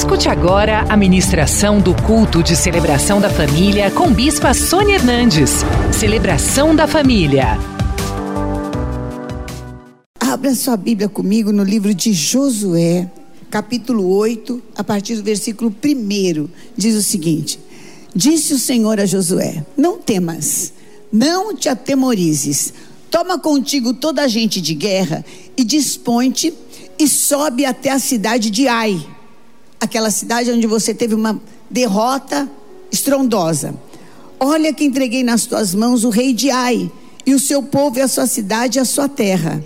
Escute 0.00 0.30
agora 0.30 0.86
a 0.88 0.96
ministração 0.96 1.78
do 1.78 1.94
culto 1.94 2.42
de 2.42 2.56
celebração 2.56 3.20
da 3.20 3.28
família 3.28 3.90
com 3.90 4.10
Bispa 4.10 4.54
Sônia 4.54 4.94
Hernandes. 4.94 5.56
Celebração 5.92 6.74
da 6.74 6.86
família. 6.86 7.58
Abra 10.18 10.54
sua 10.54 10.78
Bíblia 10.78 11.06
comigo 11.06 11.52
no 11.52 11.62
livro 11.62 11.92
de 11.92 12.14
Josué, 12.14 13.10
capítulo 13.50 14.08
8, 14.16 14.62
a 14.74 14.82
partir 14.82 15.16
do 15.16 15.22
versículo 15.22 15.70
1. 15.70 16.48
Diz 16.74 16.96
o 16.96 17.02
seguinte: 17.02 17.60
Disse 18.14 18.54
o 18.54 18.58
Senhor 18.58 18.98
a 18.98 19.04
Josué: 19.04 19.66
Não 19.76 19.98
temas, 19.98 20.72
não 21.12 21.54
te 21.54 21.68
atemorizes. 21.68 22.72
Toma 23.10 23.38
contigo 23.38 23.92
toda 23.92 24.22
a 24.22 24.28
gente 24.28 24.62
de 24.62 24.72
guerra 24.72 25.22
e 25.58 25.62
dispõe-te 25.62 26.54
e 26.98 27.06
sobe 27.06 27.66
até 27.66 27.90
a 27.90 27.98
cidade 27.98 28.50
de 28.50 28.66
Ai 28.66 29.19
aquela 29.80 30.10
cidade 30.10 30.50
onde 30.52 30.66
você 30.66 30.92
teve 30.92 31.14
uma 31.14 31.40
derrota 31.70 32.48
estrondosa. 32.92 33.74
Olha 34.38 34.72
que 34.74 34.84
entreguei 34.84 35.24
nas 35.24 35.46
tuas 35.46 35.74
mãos 35.74 36.04
o 36.04 36.10
rei 36.10 36.34
de 36.34 36.50
Ai, 36.50 36.90
e 37.26 37.34
o 37.34 37.38
seu 37.38 37.62
povo 37.62 37.98
e 37.98 38.02
a 38.02 38.08
sua 38.08 38.26
cidade 38.26 38.78
e 38.78 38.80
a 38.80 38.84
sua 38.84 39.08
terra. 39.08 39.64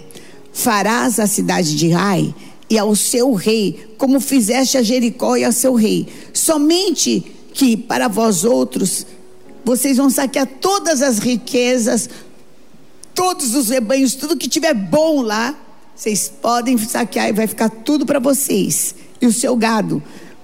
Farás 0.53 1.19
a 1.19 1.27
cidade 1.27 1.77
de 1.77 1.92
Ai 1.92 2.34
e 2.70 2.79
ao 2.79 2.95
seu 2.95 3.34
rei, 3.34 3.95
como 3.98 4.20
fizeste 4.20 4.79
a 4.79 4.83
Jericó 4.83 5.37
e 5.37 5.45
ao 5.45 5.53
seu 5.53 5.75
rei. 5.75 6.06
Somente 6.33 7.25
que 7.53 7.77
para 7.77 8.09
vós 8.09 8.45
outros, 8.45 9.06
vocês 9.65 9.97
vão 9.97 10.11
saquear 10.11 10.47
todas 10.61 11.03
as 11.03 11.19
riquezas, 11.19 12.09
todos 13.15 13.55
os 13.55 13.69
rebanhos, 13.69 14.15
tudo 14.15 14.37
que 14.37 14.48
tiver 14.48 14.75
bom 14.75 15.23
lá, 15.23 15.56
vocês 15.95 16.28
podem 16.28 16.77
saquear 16.77 17.28
e 17.28 17.33
vai 17.33 17.47
ficar 17.47 17.69
tudo 17.69 18.05
para 18.05 18.19
vocês 18.19 18.95
e 19.24 19.27
o 19.27 19.33
seu 19.33 19.56
gado. 19.56 20.02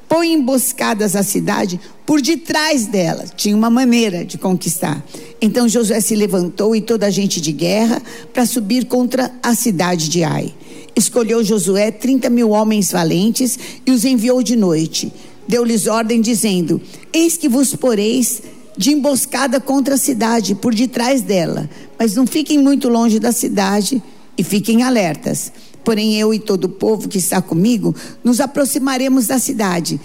Põe 0.08 0.32
emboscadas 0.32 1.14
a 1.14 1.22
cidade 1.22 1.78
por 2.04 2.20
detrás 2.20 2.86
dela. 2.86 3.26
Tinha 3.36 3.54
uma 3.54 3.70
maneira 3.70 4.24
de 4.24 4.36
conquistar. 4.36 5.04
Então 5.40 5.68
Josué 5.68 6.00
se 6.00 6.16
levantou 6.16 6.74
e 6.74 6.80
toda 6.80 7.06
a 7.06 7.10
gente 7.10 7.40
de 7.40 7.52
guerra 7.52 8.02
para 8.32 8.44
subir 8.44 8.86
contra 8.86 9.30
a 9.40 9.54
cidade 9.54 10.08
de 10.08 10.24
Ai. 10.24 10.52
Escolheu 10.96 11.44
Josué 11.44 11.92
30 11.92 12.28
mil 12.28 12.50
homens 12.50 12.90
valentes 12.90 13.56
e 13.86 13.92
os 13.92 14.04
enviou 14.04 14.42
de 14.42 14.56
noite. 14.56 15.12
Deu-lhes 15.46 15.86
ordem, 15.86 16.20
dizendo: 16.20 16.80
Eis 17.12 17.36
que 17.36 17.48
vos 17.48 17.76
poreis 17.76 18.42
de 18.76 18.92
emboscada 18.92 19.60
contra 19.60 19.94
a 19.94 19.98
cidade, 19.98 20.54
por 20.54 20.74
detrás 20.74 21.22
dela. 21.22 21.70
Mas 21.98 22.14
não 22.14 22.26
fiquem 22.26 22.58
muito 22.58 22.88
longe 22.88 23.20
da 23.20 23.30
cidade 23.30 24.02
e 24.36 24.42
fiquem 24.42 24.82
alertas 24.82 25.52
Porém, 25.84 26.16
eu 26.16 26.32
e 26.34 26.38
todo 26.38 26.64
o 26.64 26.68
povo 26.68 27.08
que 27.08 27.18
está 27.18 27.40
comigo 27.40 27.94
nos 28.22 28.40
aproximaremos 28.40 29.26
da 29.26 29.38
cidade. 29.38 30.00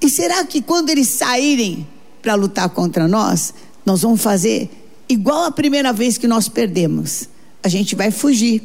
E 0.00 0.08
será 0.08 0.44
que 0.44 0.62
quando 0.62 0.90
eles 0.90 1.08
saírem 1.08 1.86
para 2.22 2.34
lutar 2.34 2.68
contra 2.70 3.08
nós, 3.08 3.54
nós 3.84 4.02
vamos 4.02 4.20
fazer 4.20 4.70
igual 5.08 5.44
a 5.44 5.50
primeira 5.50 5.92
vez 5.92 6.18
que 6.18 6.28
nós 6.28 6.48
perdemos? 6.48 7.28
A 7.62 7.68
gente 7.68 7.94
vai 7.94 8.10
fugir. 8.10 8.62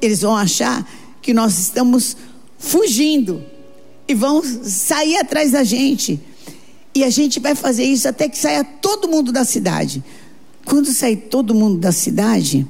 Eles 0.00 0.20
vão 0.20 0.36
achar 0.36 0.86
que 1.22 1.32
nós 1.32 1.58
estamos 1.58 2.16
fugindo 2.58 3.42
e 4.06 4.14
vão 4.14 4.42
sair 4.62 5.16
atrás 5.16 5.52
da 5.52 5.64
gente. 5.64 6.20
E 6.94 7.04
a 7.04 7.10
gente 7.10 7.40
vai 7.40 7.54
fazer 7.54 7.84
isso 7.84 8.08
até 8.08 8.28
que 8.28 8.38
saia 8.38 8.64
todo 8.64 9.08
mundo 9.08 9.32
da 9.32 9.44
cidade. 9.44 10.02
Quando 10.64 10.86
sair 10.86 11.16
todo 11.16 11.54
mundo 11.54 11.78
da 11.78 11.92
cidade, 11.92 12.66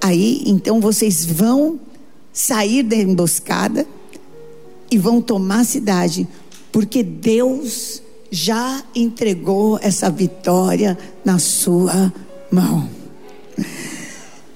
aí 0.00 0.42
então 0.46 0.80
vocês 0.80 1.24
vão 1.24 1.78
sair 2.38 2.84
da 2.84 2.94
emboscada 2.94 3.84
e 4.88 4.96
vão 4.96 5.20
tomar 5.20 5.62
a 5.62 5.64
cidade, 5.64 6.28
porque 6.70 7.02
Deus 7.02 8.00
já 8.30 8.80
entregou 8.94 9.76
essa 9.82 10.08
vitória 10.08 10.96
na 11.24 11.40
sua 11.40 12.12
mão. 12.48 12.88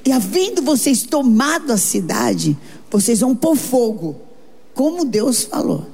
E 0.04 0.12
havendo 0.12 0.62
vocês 0.62 1.02
tomado 1.02 1.72
a 1.72 1.76
cidade, 1.76 2.56
vocês 2.88 3.18
vão 3.18 3.34
pôr 3.34 3.56
fogo, 3.56 4.14
como 4.74 5.04
Deus 5.04 5.42
falou. 5.42 5.84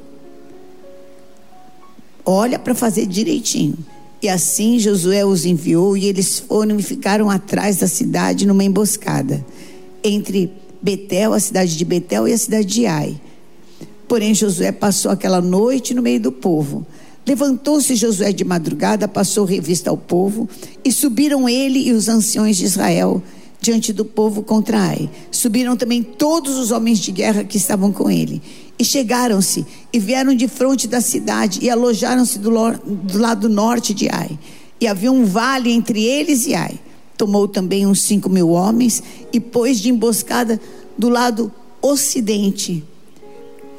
Olha 2.23 2.59
para 2.59 2.75
fazer 2.75 3.07
direitinho. 3.07 3.79
E 4.21 4.29
assim 4.29 4.79
Josué 4.79 5.25
os 5.25 5.47
enviou 5.47 5.97
e 5.97 6.05
eles 6.05 6.39
foram 6.39 6.79
e 6.79 6.83
ficaram 6.83 7.31
atrás 7.31 7.79
da 7.79 7.89
cidade 7.89 8.47
numa 8.47 8.63
emboscada 8.63 9.43
entre 10.05 10.53
Betel, 10.81 11.33
a 11.33 11.41
cidade 11.41 11.77
de 11.77 11.85
Betel 11.85 12.29
e 12.29 12.33
a 12.33 12.39
cidade 12.39 12.67
de 12.67 12.87
Ai. 12.87 13.21
Porém, 14.07 14.35
Josué 14.35 14.73
passou 14.73 15.11
aquela 15.11 15.41
noite 15.41 15.93
no 15.93 16.03
meio 16.03 16.21
do 16.21 16.33
povo. 16.33 16.87
Levantou-se 17.27 17.95
Josué 17.95 18.33
de 18.33 18.45
madrugada, 18.45 19.07
passou 19.07 19.45
revista 19.45 19.91
ao 19.91 19.97
povo, 19.97 20.49
e 20.83 20.91
subiram 20.91 21.49
ele 21.49 21.89
e 21.89 21.93
os 21.93 22.09
anciões 22.09 22.57
de 22.57 22.65
Israel 22.65 23.23
diante 23.61 23.93
do 23.93 24.05
povo 24.05 24.43
contra 24.43 24.79
Ai. 24.79 25.11
Subiram 25.31 25.77
também 25.77 26.03
todos 26.03 26.57
os 26.57 26.71
homens 26.71 27.01
de 27.01 27.13
guerra 27.13 27.45
que 27.45 27.57
estavam 27.57 27.93
com 27.93 28.11
ele. 28.11 28.41
E 28.79 28.85
chegaram-se 28.85 29.67
e 29.93 29.99
vieram 29.99 30.35
de 30.35 30.47
frente 30.47 30.87
da 30.87 31.01
cidade 31.01 31.59
e 31.61 31.69
alojaram-se 31.69 32.39
do, 32.39 32.51
do 32.51 33.19
lado 33.19 33.49
norte 33.49 33.93
de 33.93 34.09
Ai. 34.09 34.39
E 34.81 34.87
havia 34.87 35.11
um 35.11 35.25
vale 35.25 35.73
entre 35.73 36.03
eles 36.03 36.47
e 36.47 36.55
Ai 36.55 36.79
tomou 37.19 37.49
também 37.49 37.85
uns 37.85 38.03
cinco 38.03 38.31
mil 38.31 38.51
homens 38.51 39.03
e 39.33 39.41
pôs 39.41 39.81
de 39.81 39.91
emboscada 39.91 40.59
do 40.97 41.09
lado 41.09 41.53
ocidente, 41.83 42.85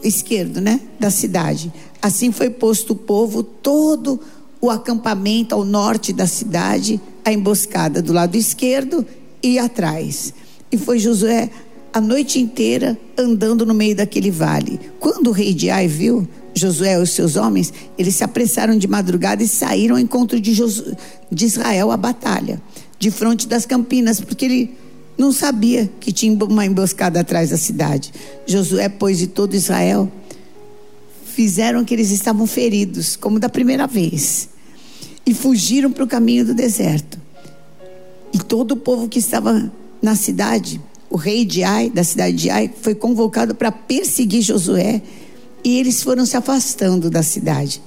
esquerdo, 0.03 0.59
né, 0.59 0.81
da 0.99 1.09
cidade. 1.09 1.71
Assim 2.01 2.31
foi 2.31 2.49
posto 2.49 2.93
o 2.93 2.95
povo 2.95 3.41
todo 3.41 4.19
o 4.61 4.69
acampamento 4.69 5.55
ao 5.55 5.63
norte 5.63 6.11
da 6.11 6.27
cidade, 6.27 6.99
a 7.23 7.31
emboscada 7.31 8.01
do 8.01 8.11
lado 8.11 8.35
esquerdo 8.35 9.05
e 9.41 9.57
atrás. 9.57 10.33
E 10.69 10.77
foi 10.77 10.99
Josué 10.99 11.49
a 11.93 12.01
noite 12.01 12.39
inteira 12.39 12.99
andando 13.17 13.65
no 13.65 13.73
meio 13.73 13.95
daquele 13.95 14.29
vale. 14.29 14.79
Quando 14.99 15.27
o 15.27 15.31
rei 15.31 15.53
de 15.53 15.69
Ai 15.69 15.87
viu 15.87 16.27
Josué 16.53 16.95
e 16.95 17.01
os 17.01 17.11
seus 17.11 17.37
homens, 17.37 17.73
eles 17.97 18.15
se 18.15 18.23
apressaram 18.23 18.77
de 18.77 18.87
madrugada 18.87 19.41
e 19.41 19.47
saíram 19.47 19.95
ao 19.95 20.01
encontro 20.01 20.39
de, 20.39 20.53
Josué, 20.53 20.95
de 21.31 21.45
Israel 21.45 21.89
à 21.89 21.97
batalha 21.97 22.61
de 22.99 23.09
frente 23.09 23.47
das 23.47 23.65
campinas, 23.65 24.19
porque 24.19 24.45
ele 24.45 24.77
não 25.17 25.31
sabia 25.31 25.89
que 25.99 26.11
tinha 26.11 26.33
uma 26.45 26.65
emboscada 26.65 27.21
atrás 27.21 27.49
da 27.49 27.57
cidade. 27.57 28.13
Josué, 28.45 28.89
pois, 28.89 29.21
e 29.21 29.27
todo 29.27 29.55
Israel 29.55 30.11
fizeram 31.25 31.85
que 31.85 31.93
eles 31.93 32.11
estavam 32.11 32.45
feridos, 32.45 33.15
como 33.15 33.39
da 33.39 33.47
primeira 33.47 33.87
vez, 33.87 34.49
e 35.25 35.33
fugiram 35.33 35.91
para 35.91 36.03
o 36.03 36.07
caminho 36.07 36.45
do 36.45 36.53
deserto. 36.53 37.17
E 38.33 38.37
todo 38.37 38.73
o 38.73 38.77
povo 38.77 39.07
que 39.07 39.19
estava 39.19 39.71
na 40.01 40.15
cidade, 40.15 40.81
o 41.09 41.15
rei 41.15 41.45
de 41.45 41.63
Ai, 41.63 41.89
da 41.89 42.03
cidade 42.03 42.35
de 42.35 42.49
Ai, 42.49 42.69
foi 42.81 42.93
convocado 42.93 43.55
para 43.55 43.71
perseguir 43.71 44.41
Josué, 44.41 45.01
e 45.63 45.79
eles 45.79 46.03
foram 46.03 46.25
se 46.25 46.35
afastando 46.35 47.09
da 47.09 47.23
cidade. 47.23 47.81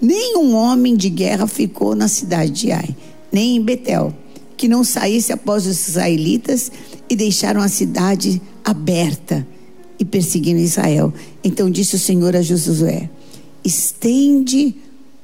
Nenhum 0.00 0.54
homem 0.54 0.96
de 0.96 1.08
guerra 1.08 1.46
ficou 1.46 1.94
na 1.94 2.08
cidade 2.08 2.50
de 2.50 2.72
Ai, 2.72 2.94
nem 3.32 3.56
em 3.56 3.62
Betel 3.62 4.12
que 4.56 4.68
não 4.68 4.82
saísse 4.82 5.32
após 5.32 5.66
os 5.66 5.88
israelitas 5.88 6.70
e 7.08 7.14
deixaram 7.14 7.60
a 7.60 7.68
cidade 7.68 8.40
aberta 8.64 9.46
e 9.98 10.04
perseguindo 10.04 10.60
Israel. 10.60 11.12
Então 11.42 11.70
disse 11.70 11.96
o 11.96 11.98
Senhor 11.98 12.34
a 12.34 12.42
Josué: 12.42 13.10
estende 13.64 14.74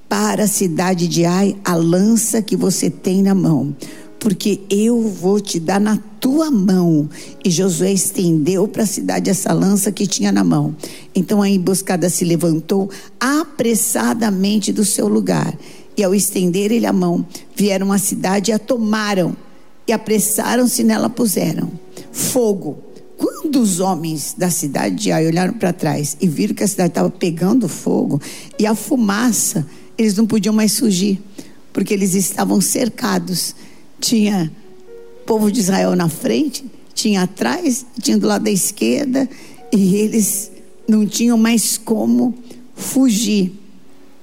para 0.08 0.44
a 0.44 0.48
cidade 0.48 1.08
de 1.08 1.24
Ai 1.24 1.56
a 1.64 1.74
lança 1.74 2.42
que 2.42 2.56
você 2.56 2.90
tem 2.90 3.22
na 3.22 3.34
mão, 3.34 3.74
porque 4.18 4.60
eu 4.68 5.08
vou 5.08 5.40
te 5.40 5.58
dar 5.58 5.80
na 5.80 5.98
tua 6.20 6.50
mão. 6.50 7.08
E 7.44 7.50
Josué 7.50 7.92
estendeu 7.92 8.68
para 8.68 8.82
a 8.82 8.86
cidade 8.86 9.30
essa 9.30 9.52
lança 9.52 9.90
que 9.90 10.06
tinha 10.06 10.30
na 10.30 10.44
mão. 10.44 10.76
Então 11.14 11.42
a 11.42 11.48
emboscada 11.48 12.08
se 12.08 12.24
levantou 12.24 12.90
apressadamente 13.18 14.72
do 14.72 14.84
seu 14.84 15.08
lugar 15.08 15.56
e 15.96 16.02
ao 16.02 16.14
estender 16.14 16.72
ele 16.72 16.86
a 16.86 16.92
mão, 16.92 17.26
vieram 17.54 17.92
à 17.92 17.98
cidade 17.98 18.50
e 18.50 18.54
a 18.54 18.58
tomaram, 18.58 19.36
e 19.86 19.92
apressaram-se 19.92 20.84
nela 20.84 21.10
puseram 21.10 21.70
fogo. 22.12 22.78
Quando 23.16 23.60
os 23.60 23.80
homens 23.80 24.34
da 24.36 24.50
cidade 24.50 24.96
de 24.96 25.12
Ai 25.12 25.26
olharam 25.26 25.54
para 25.54 25.72
trás 25.72 26.16
e 26.20 26.26
viram 26.26 26.54
que 26.54 26.62
a 26.62 26.68
cidade 26.68 26.90
estava 26.90 27.10
pegando 27.10 27.68
fogo 27.68 28.20
e 28.58 28.66
a 28.66 28.74
fumaça, 28.74 29.66
eles 29.96 30.16
não 30.16 30.26
podiam 30.26 30.54
mais 30.54 30.78
fugir, 30.78 31.20
porque 31.72 31.94
eles 31.94 32.14
estavam 32.14 32.60
cercados. 32.60 33.54
Tinha 34.00 34.50
povo 35.24 35.50
de 35.52 35.60
Israel 35.60 35.94
na 35.94 36.08
frente, 36.08 36.64
tinha 36.94 37.22
atrás, 37.22 37.86
tinha 38.00 38.18
do 38.18 38.26
lado 38.26 38.44
da 38.44 38.50
esquerda, 38.50 39.28
e 39.72 39.96
eles 39.96 40.50
não 40.88 41.06
tinham 41.06 41.38
mais 41.38 41.78
como 41.78 42.34
fugir. 42.74 43.52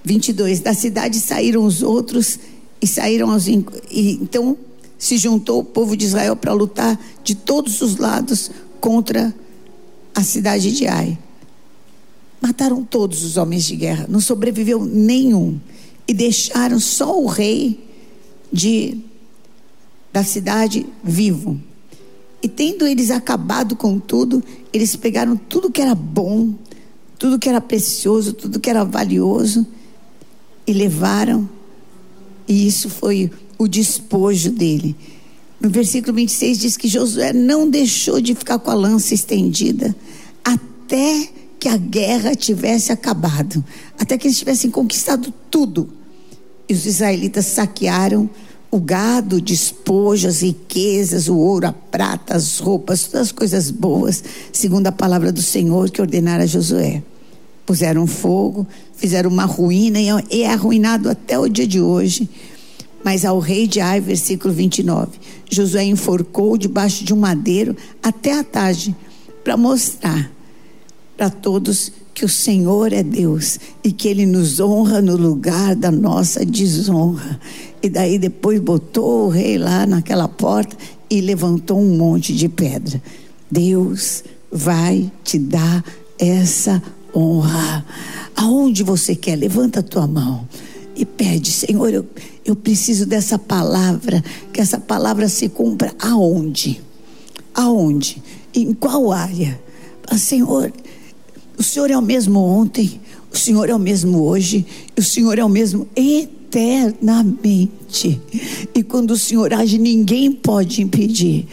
22. 0.10 0.62
Da 0.62 0.74
cidade 0.74 1.20
saíram 1.20 1.64
os 1.64 1.84
outros 1.84 2.40
e 2.82 2.88
saíram 2.88 3.30
aos. 3.30 3.48
E, 3.48 3.64
então 4.20 4.58
se 4.98 5.18
juntou 5.18 5.60
o 5.60 5.64
povo 5.64 5.96
de 5.96 6.06
Israel 6.06 6.36
para 6.36 6.52
lutar 6.52 7.00
de 7.24 7.36
todos 7.36 7.80
os 7.82 7.98
lados 7.98 8.50
contra 8.82 9.34
a 10.16 10.24
cidade 10.24 10.72
de 10.72 10.88
Ai. 10.88 11.18
Mataram 12.42 12.84
todos 12.84 13.24
os 13.24 13.38
homens 13.38 13.66
de 13.66 13.76
guerra, 13.76 14.08
não 14.10 14.20
sobreviveu 14.20 14.84
nenhum. 14.84 15.60
E 16.08 16.14
deixaram 16.14 16.80
só 16.80 17.22
o 17.22 17.28
rei 17.28 17.80
de, 18.52 18.98
da 20.12 20.24
cidade 20.24 20.88
vivo. 21.04 21.60
E 22.42 22.48
tendo 22.48 22.88
eles 22.88 23.12
acabado 23.12 23.76
com 23.76 24.00
tudo, 24.00 24.44
eles 24.74 24.96
pegaram 24.96 25.38
tudo 25.38 25.70
que 25.70 25.82
era 25.82 25.94
bom, 25.94 26.56
tudo 27.20 27.38
que 27.38 27.48
era 27.48 27.62
precioso, 27.62 28.34
tudo 28.34 28.60
que 28.60 28.70
era 28.70 28.84
valioso 28.84 29.68
e 30.70 30.74
levaram. 30.74 31.50
E 32.48 32.68
isso 32.68 32.90
foi 32.90 33.32
o 33.58 33.68
despojo 33.68 34.52
dele. 34.52 34.96
No 35.60 35.70
versículo 35.70 36.16
26 36.16 36.58
diz 36.60 36.78
que 36.78 36.88
Josué 36.88 37.34
não 37.34 37.70
deixou 37.70 38.22
de 38.22 38.34
ficar 38.36 38.60
com 38.60 38.72
a 38.72 38.76
lança 38.76 39.14
estendida 39.14 39.96
até 40.44 41.30
que 41.60 41.68
a 41.68 41.76
guerra 41.76 42.34
tivesse 42.36 42.92
acabado, 42.92 43.64
até 43.98 44.18
que 44.18 44.28
eles 44.28 44.38
tivessem 44.38 44.72
conquistado 44.72 45.34
tudo. 45.52 45.90
E 46.68 46.74
os 46.74 46.86
israelitas 46.86 47.48
saquearam 47.48 48.30
o 48.72 48.80
gado, 48.80 49.38
o 49.38 49.42
despojo, 49.42 50.28
as 50.28 50.42
riquezas, 50.42 51.28
o 51.28 51.36
ouro, 51.36 51.68
a 51.68 51.74
prata, 51.74 52.36
as 52.36 52.60
roupas, 52.60 53.08
todas 53.08 53.28
as 53.28 53.32
coisas 53.32 53.72
boas, 53.72 54.24
segundo 54.54 54.88
a 54.88 54.92
palavra 54.92 55.32
do 55.32 55.42
Senhor 55.42 55.90
que 55.90 56.00
ordenara 56.00 56.46
Josué. 56.46 57.02
Puseram 57.70 58.08
fogo, 58.08 58.66
fizeram 58.96 59.30
uma 59.30 59.46
ruína 59.46 60.00
e 60.02 60.42
é 60.42 60.52
arruinado 60.52 61.08
até 61.08 61.38
o 61.38 61.48
dia 61.48 61.68
de 61.68 61.80
hoje. 61.80 62.28
Mas 63.06 63.24
ao 63.24 63.38
rei 63.38 63.68
de 63.68 63.80
Ai, 63.80 64.02
versículo 64.02 64.52
29, 64.52 65.12
Josué 65.52 65.84
enforcou 65.84 66.58
debaixo 66.58 67.06
de 67.06 67.14
um 67.14 67.18
madeiro 67.18 67.78
até 68.02 68.40
a 68.40 68.44
tarde, 68.44 68.96
para 69.44 69.56
mostrar 69.56 70.32
para 71.16 71.30
todos 71.30 71.92
que 72.12 72.26
o 72.26 72.28
Senhor 72.30 72.92
é 72.92 73.04
Deus 73.04 73.60
e 73.84 73.92
que 73.92 74.08
Ele 74.08 74.26
nos 74.26 74.60
honra 74.60 75.00
no 75.00 75.16
lugar 75.16 75.76
da 75.76 75.92
nossa 75.92 76.44
desonra. 76.44 77.40
E 77.84 77.88
daí 77.88 78.18
depois 78.18 78.60
botou 78.60 79.28
o 79.28 79.30
rei 79.30 79.60
lá 79.60 79.86
naquela 79.86 80.28
porta 80.28 80.76
e 81.08 81.22
levantou 81.22 81.80
um 81.80 81.96
monte 81.96 82.34
de 82.34 82.50
pedra. 82.50 83.00
Deus 83.52 84.24
vai 84.52 85.12
te 85.24 85.38
dar 85.38 85.86
essa 86.18 86.72
honra. 86.72 86.99
Aonde 88.36 88.84
você 88.84 89.16
quer, 89.16 89.36
levanta 89.36 89.80
a 89.80 89.84
tua 89.84 90.08
mão 90.08 90.48
e 90.96 91.06
pede, 91.06 91.52
Senhor, 91.52 91.94
eu, 91.94 92.06
eu 92.46 92.56
preciso 92.56 93.06
dessa 93.06 93.40
palavra, 93.40 94.24
que 94.52 94.60
essa 94.60 94.78
palavra 94.80 95.30
se 95.30 95.48
cumpra 95.48 95.94
aonde? 96.00 96.82
Aonde? 97.54 98.22
Em 98.54 98.74
qual 98.74 99.12
área? 99.12 99.60
Ah, 100.08 100.18
Senhor, 100.18 100.74
o 101.58 101.64
Senhor 101.64 101.90
é 101.90 101.98
o 101.98 102.02
mesmo 102.02 102.40
ontem, 102.40 103.00
o 103.32 103.38
Senhor 103.38 103.70
é 103.70 103.76
o 103.76 103.80
mesmo 103.80 104.24
hoje, 104.24 104.66
o 104.98 105.02
Senhor 105.02 105.40
é 105.40 105.46
o 105.46 105.50
mesmo 105.50 105.88
eternamente. 105.96 107.10
E 108.74 108.84
quando 108.84 109.12
o 109.12 109.18
Senhor 109.18 109.54
age, 109.54 109.78
ninguém 109.78 110.32
pode 110.32 110.82
impedir. 110.82 111.48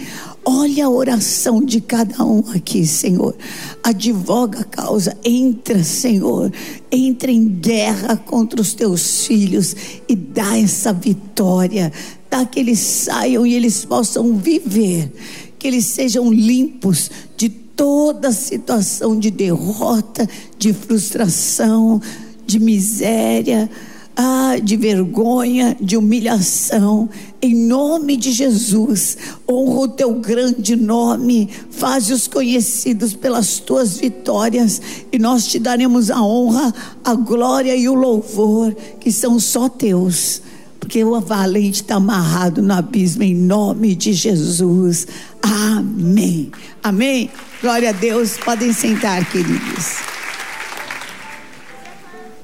Olha 0.48 0.86
a 0.86 0.90
oração 0.90 1.60
de 1.60 1.80
cada 1.80 2.24
um 2.24 2.38
aqui, 2.54 2.86
Senhor. 2.86 3.34
Advoga 3.82 4.60
a 4.60 4.64
causa. 4.64 5.16
Entra, 5.24 5.82
Senhor. 5.82 6.52
Entra 6.88 7.32
em 7.32 7.48
guerra 7.48 8.16
contra 8.16 8.60
os 8.60 8.72
teus 8.72 9.26
filhos 9.26 9.74
e 10.08 10.14
dá 10.14 10.56
essa 10.56 10.92
vitória. 10.92 11.92
Dá 12.30 12.46
que 12.46 12.60
eles 12.60 12.78
saiam 12.78 13.44
e 13.44 13.54
eles 13.54 13.84
possam 13.84 14.36
viver. 14.36 15.12
Que 15.58 15.66
eles 15.66 15.86
sejam 15.86 16.32
limpos 16.32 17.10
de 17.36 17.48
toda 17.48 18.30
situação 18.30 19.18
de 19.18 19.32
derrota, 19.32 20.28
de 20.56 20.72
frustração, 20.72 22.00
de 22.46 22.60
miséria 22.60 23.68
ah, 24.16 24.56
de 24.62 24.76
vergonha, 24.76 25.76
de 25.78 25.96
humilhação. 25.96 27.08
Em 27.42 27.54
nome 27.54 28.16
de 28.16 28.32
Jesus, 28.32 29.18
honra 29.48 29.80
o 29.80 29.88
teu 29.88 30.14
grande 30.14 30.74
nome, 30.74 31.50
faz-os 31.70 32.26
conhecidos 32.26 33.12
pelas 33.12 33.58
tuas 33.58 33.98
vitórias, 33.98 34.80
e 35.12 35.18
nós 35.18 35.46
te 35.46 35.58
daremos 35.58 36.10
a 36.10 36.22
honra, 36.22 36.74
a 37.04 37.14
glória 37.14 37.76
e 37.76 37.88
o 37.88 37.94
louvor, 37.94 38.74
que 38.98 39.12
são 39.12 39.38
só 39.38 39.68
teus. 39.68 40.40
Porque 40.80 41.04
o 41.04 41.20
valente 41.20 41.82
está 41.82 41.96
amarrado 41.96 42.62
no 42.62 42.72
abismo, 42.72 43.22
em 43.22 43.34
nome 43.34 43.94
de 43.94 44.12
Jesus. 44.12 45.06
Amém. 45.42 46.50
Amém. 46.82 47.30
Glória 47.60 47.90
a 47.90 47.92
Deus. 47.92 48.36
Podem 48.36 48.72
sentar, 48.72 49.28
queridos. 49.30 49.96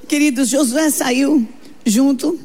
Queridos, 0.09 0.49
Josué 0.49 0.91
saiu 0.91 1.47
junto 1.85 2.39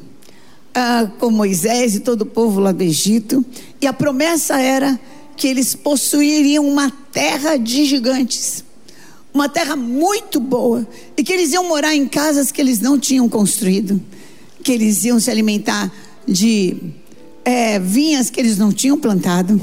ah, 0.74 1.10
com 1.18 1.30
Moisés 1.30 1.94
e 1.94 2.00
todo 2.00 2.22
o 2.22 2.26
povo 2.26 2.60
lá 2.60 2.72
do 2.72 2.82
Egito, 2.82 3.44
e 3.80 3.86
a 3.86 3.92
promessa 3.92 4.60
era 4.60 4.98
que 5.36 5.46
eles 5.46 5.74
possuiriam 5.74 6.66
uma 6.66 6.90
terra 7.12 7.56
de 7.56 7.84
gigantes, 7.84 8.64
uma 9.32 9.48
terra 9.48 9.76
muito 9.76 10.40
boa, 10.40 10.86
e 11.16 11.22
que 11.22 11.32
eles 11.32 11.52
iam 11.52 11.68
morar 11.68 11.94
em 11.94 12.06
casas 12.06 12.50
que 12.50 12.60
eles 12.60 12.80
não 12.80 12.98
tinham 12.98 13.28
construído, 13.28 14.00
que 14.62 14.72
eles 14.72 15.04
iam 15.04 15.20
se 15.20 15.30
alimentar 15.30 15.92
de 16.26 16.76
é, 17.44 17.78
vinhas 17.78 18.30
que 18.30 18.40
eles 18.40 18.58
não 18.58 18.72
tinham 18.72 18.98
plantado, 18.98 19.60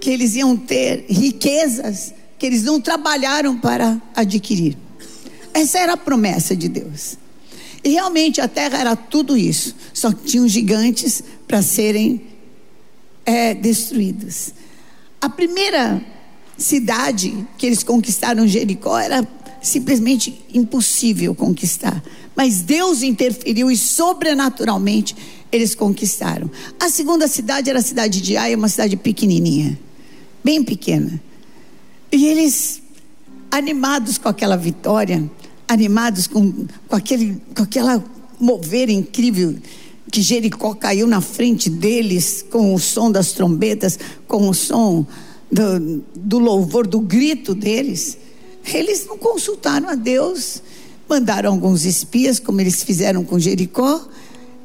que 0.00 0.10
eles 0.10 0.34
iam 0.34 0.56
ter 0.56 1.04
riquezas 1.08 2.12
que 2.38 2.46
eles 2.46 2.64
não 2.64 2.80
trabalharam 2.80 3.56
para 3.56 4.02
adquirir. 4.16 4.76
Essa 5.54 5.78
era 5.78 5.92
a 5.92 5.96
promessa 5.96 6.56
de 6.56 6.68
Deus. 6.68 7.16
E 7.84 7.90
realmente 7.90 8.40
a 8.40 8.46
terra 8.46 8.78
era 8.78 8.96
tudo 8.96 9.36
isso, 9.36 9.74
só 9.92 10.12
que 10.12 10.24
tinham 10.24 10.46
gigantes 10.46 11.22
para 11.48 11.62
serem 11.62 12.22
é, 13.26 13.54
destruídos. 13.54 14.52
A 15.20 15.28
primeira 15.28 16.00
cidade 16.56 17.46
que 17.58 17.66
eles 17.66 17.82
conquistaram, 17.82 18.46
Jericó, 18.46 18.98
era 18.98 19.26
simplesmente 19.60 20.44
impossível 20.52 21.34
conquistar. 21.34 22.02
Mas 22.36 22.62
Deus 22.62 23.02
interferiu 23.02 23.70
e 23.70 23.76
sobrenaturalmente 23.76 25.14
eles 25.50 25.74
conquistaram. 25.74 26.50
A 26.80 26.88
segunda 26.88 27.28
cidade 27.28 27.68
era 27.68 27.78
a 27.78 27.82
cidade 27.82 28.20
de 28.20 28.36
Ai, 28.36 28.54
uma 28.54 28.68
cidade 28.68 28.96
pequenininha, 28.96 29.78
bem 30.42 30.64
pequena. 30.64 31.22
E 32.10 32.26
eles, 32.26 32.82
animados 33.50 34.18
com 34.18 34.28
aquela 34.28 34.56
vitória, 34.56 35.30
animados 35.72 36.26
com, 36.26 36.52
com, 36.86 36.96
aquele, 36.96 37.40
com 37.56 37.62
aquela 37.62 38.04
mover 38.38 38.90
incrível 38.90 39.54
que 40.10 40.20
Jericó 40.20 40.74
caiu 40.74 41.06
na 41.06 41.20
frente 41.20 41.70
deles 41.70 42.44
com 42.50 42.74
o 42.74 42.78
som 42.78 43.10
das 43.10 43.32
trombetas, 43.32 43.98
com 44.28 44.48
o 44.48 44.54
som 44.54 45.06
do, 45.50 46.04
do 46.14 46.38
louvor, 46.38 46.86
do 46.86 47.00
grito 47.00 47.54
deles. 47.54 48.18
Eles 48.72 49.06
não 49.06 49.16
consultaram 49.16 49.88
a 49.88 49.94
Deus, 49.94 50.62
mandaram 51.08 51.52
alguns 51.52 51.84
espias, 51.84 52.38
como 52.38 52.60
eles 52.60 52.82
fizeram 52.82 53.24
com 53.24 53.38
Jericó, 53.38 54.06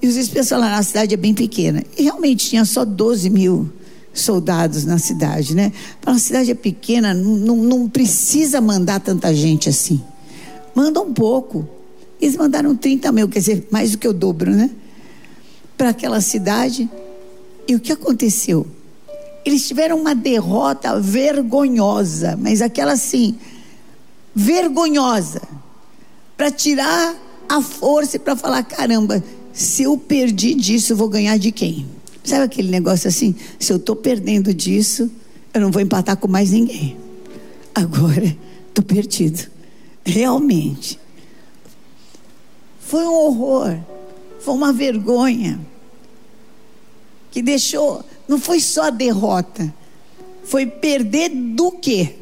e 0.02 0.08
os 0.08 0.16
espias 0.16 0.50
falaram: 0.50 0.78
a 0.78 0.84
cidade 0.84 1.14
é 1.14 1.18
bem 1.18 1.34
pequena. 1.34 1.84
E 1.98 2.04
realmente 2.04 2.50
tinha 2.50 2.66
só 2.66 2.84
12 2.84 3.30
mil 3.30 3.72
soldados 4.14 4.84
na 4.84 4.98
cidade, 4.98 5.56
né? 5.56 5.72
A 6.06 6.18
cidade 6.20 6.52
é 6.52 6.56
pequena, 6.56 7.14
não, 7.14 7.56
não 7.56 7.90
precisa 7.90 8.60
mandar 8.60 9.00
tanta 9.00 9.34
gente 9.34 9.70
assim. 9.70 10.02
Manda 10.78 11.02
um 11.02 11.12
pouco. 11.12 11.68
Eles 12.22 12.36
mandaram 12.36 12.76
30 12.76 13.12
mil, 13.12 13.28
quer 13.28 13.40
dizer, 13.40 13.68
mais 13.72 13.94
do 13.94 13.98
que 13.98 14.08
o 14.08 14.14
dobro, 14.14 14.52
né? 14.52 14.70
Para 15.76 15.90
aquela 15.90 16.22
cidade. 16.22 16.88
E 17.68 17.74
o 17.74 17.80
que 17.80 17.92
aconteceu? 17.92 18.68
Eles 19.44 19.68
tiveram 19.68 20.00
uma 20.00 20.14
derrota 20.14 21.00
vergonhosa, 21.00 22.38
mas 22.40 22.62
aquela 22.62 22.92
assim, 22.92 23.36
vergonhosa, 24.36 25.42
para 26.38 26.52
tirar 26.52 27.16
a 27.50 27.60
força 27.60 28.18
e 28.18 28.20
para 28.20 28.36
falar: 28.36 28.62
caramba, 28.62 29.24
se 29.52 29.82
eu 29.82 29.98
perdi 29.98 30.54
disso, 30.54 30.94
eu 30.94 30.98
vou 30.98 31.10
ganhar 31.10 31.38
de 31.38 31.52
quem? 31.52 31.88
Sabe 32.24 32.44
aquele 32.44 32.70
negócio 32.70 33.08
assim? 33.08 33.34
Se 33.58 33.74
eu 33.74 33.78
estou 33.78 33.96
perdendo 33.96 34.54
disso, 34.54 35.10
eu 35.56 35.60
não 35.60 35.72
vou 35.72 35.82
empatar 35.82 36.18
com 36.18 36.28
mais 36.28 36.52
ninguém. 36.52 36.96
Agora, 37.74 38.38
estou 38.70 38.86
perdido 38.86 39.57
realmente. 40.08 41.00
Foi 42.80 43.06
um 43.06 43.14
horror, 43.14 43.78
foi 44.40 44.54
uma 44.54 44.72
vergonha. 44.72 45.60
Que 47.30 47.42
deixou, 47.42 48.04
não 48.28 48.40
foi 48.40 48.60
só 48.60 48.84
a 48.84 48.90
derrota, 48.90 49.72
foi 50.44 50.66
perder 50.66 51.30
do 51.30 51.72
quê? 51.72 52.16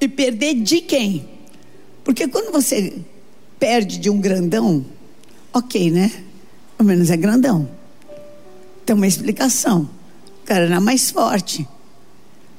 E 0.00 0.08
perder 0.08 0.54
de 0.54 0.80
quem? 0.80 1.28
Porque 2.02 2.26
quando 2.26 2.50
você 2.50 2.98
perde 3.58 3.98
de 3.98 4.10
um 4.10 4.20
grandão, 4.20 4.84
ok, 5.52 5.90
né? 5.90 6.10
Pelo 6.76 6.88
menos 6.88 7.10
é 7.10 7.16
grandão. 7.16 7.68
Tem 8.84 8.96
uma 8.96 9.06
explicação. 9.06 9.88
O 10.42 10.44
cara 10.44 10.64
era 10.64 10.80
mais 10.80 11.12
forte. 11.12 11.66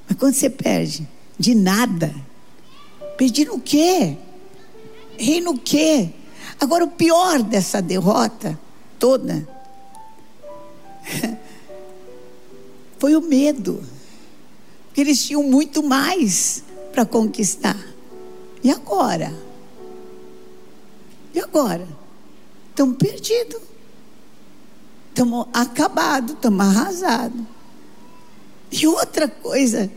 Mas 0.07 0.17
quando 0.17 0.33
você 0.33 0.49
perde 0.49 1.05
de 1.37 1.53
nada, 1.53 2.15
Pediram 3.17 3.55
o 3.55 3.59
quê? 3.59 4.17
Reino 5.17 5.51
o 5.51 5.59
quê? 5.59 6.09
Agora, 6.59 6.83
o 6.83 6.89
pior 6.89 7.41
dessa 7.41 7.81
derrota 7.81 8.59
toda 8.97 9.47
foi 12.97 13.15
o 13.15 13.21
medo. 13.21 13.83
Porque 14.87 15.01
eles 15.01 15.25
tinham 15.25 15.43
muito 15.43 15.83
mais 15.83 16.63
para 16.91 17.05
conquistar. 17.05 17.79
E 18.63 18.71
agora? 18.71 19.33
E 21.33 21.39
agora? 21.39 21.87
Estamos 22.69 22.97
perdidos. 22.97 23.61
Estamos 25.09 25.47
acabados, 25.53 26.35
estamos 26.35 26.65
arrasados. 26.65 27.41
E 28.71 28.87
outra 28.87 29.27
coisa 29.27 29.91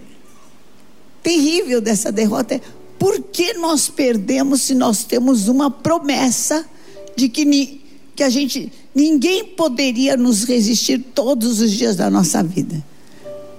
terrível 1.22 1.80
dessa 1.80 2.12
derrota 2.12 2.54
é 2.54 2.60
por 3.06 3.22
que 3.22 3.54
nós 3.54 3.88
perdemos 3.88 4.62
se 4.62 4.74
nós 4.74 5.04
temos 5.04 5.46
uma 5.46 5.70
promessa 5.70 6.68
de 7.14 7.28
que, 7.28 7.44
ni, 7.44 7.80
que 8.16 8.22
a 8.24 8.28
gente 8.28 8.72
ninguém 8.92 9.44
poderia 9.44 10.16
nos 10.16 10.42
resistir 10.42 10.98
todos 11.14 11.60
os 11.60 11.70
dias 11.70 11.94
da 11.94 12.10
nossa 12.10 12.42
vida? 12.42 12.84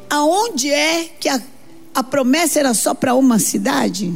Aonde 0.10 0.70
é 0.70 1.06
que 1.18 1.30
a, 1.30 1.42
a 1.96 2.04
promessa 2.04 2.60
era 2.60 2.74
só 2.74 2.94
para 2.94 3.16
uma 3.16 3.40
cidade? 3.40 4.14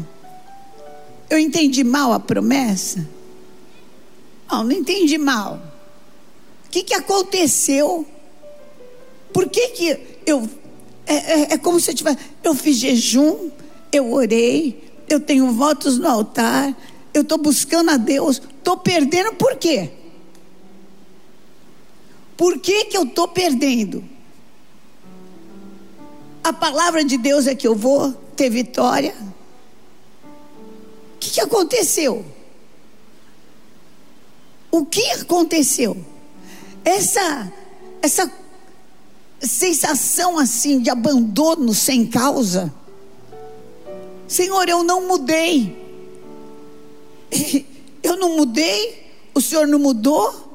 Eu 1.29 1.39
entendi 1.39 1.81
mal 1.81 2.11
a 2.11 2.19
promessa? 2.19 3.07
Não, 4.51 4.65
não 4.65 4.71
entendi 4.73 5.17
mal. 5.17 5.61
O 6.67 6.69
que, 6.71 6.83
que 6.83 6.93
aconteceu? 6.93 8.05
Por 9.31 9.47
que, 9.47 9.69
que 9.69 9.97
eu. 10.25 10.49
É, 11.05 11.15
é, 11.15 11.53
é 11.53 11.57
como 11.57 11.79
se 11.79 11.89
eu 11.89 11.95
tivesse. 11.95 12.17
Eu 12.43 12.53
fiz 12.53 12.75
jejum, 12.75 13.49
eu 13.93 14.11
orei, 14.11 14.90
eu 15.13 15.19
tenho 15.19 15.51
votos 15.51 15.97
no 15.97 16.07
altar, 16.07 16.75
eu 17.13 17.21
estou 17.21 17.37
buscando 17.37 17.91
a 17.91 17.97
Deus, 17.97 18.41
estou 18.57 18.77
perdendo 18.77 19.33
por 19.33 19.55
quê? 19.57 19.91
Por 22.37 22.59
que, 22.59 22.85
que 22.85 22.97
eu 22.97 23.03
estou 23.03 23.27
perdendo? 23.27 24.03
A 26.43 26.53
palavra 26.53 27.03
de 27.03 27.17
Deus 27.17 27.45
é 27.45 27.53
que 27.53 27.67
eu 27.67 27.75
vou 27.75 28.13
ter 28.35 28.49
vitória. 28.49 29.13
O 31.15 31.19
que, 31.19 31.31
que 31.31 31.41
aconteceu? 31.41 32.25
O 34.71 34.85
que 34.85 35.05
aconteceu? 35.11 35.97
Essa, 36.83 37.51
essa 38.01 38.31
sensação 39.39 40.39
assim 40.39 40.79
de 40.79 40.89
abandono 40.89 41.73
sem 41.73 42.07
causa 42.07 42.73
Senhor, 44.31 44.69
eu 44.69 44.81
não 44.81 45.09
mudei. 45.09 45.75
Eu 48.01 48.17
não 48.17 48.35
mudei, 48.35 49.11
o 49.31 49.39
Senhor 49.39 49.67
não 49.67 49.77
mudou. 49.77 50.49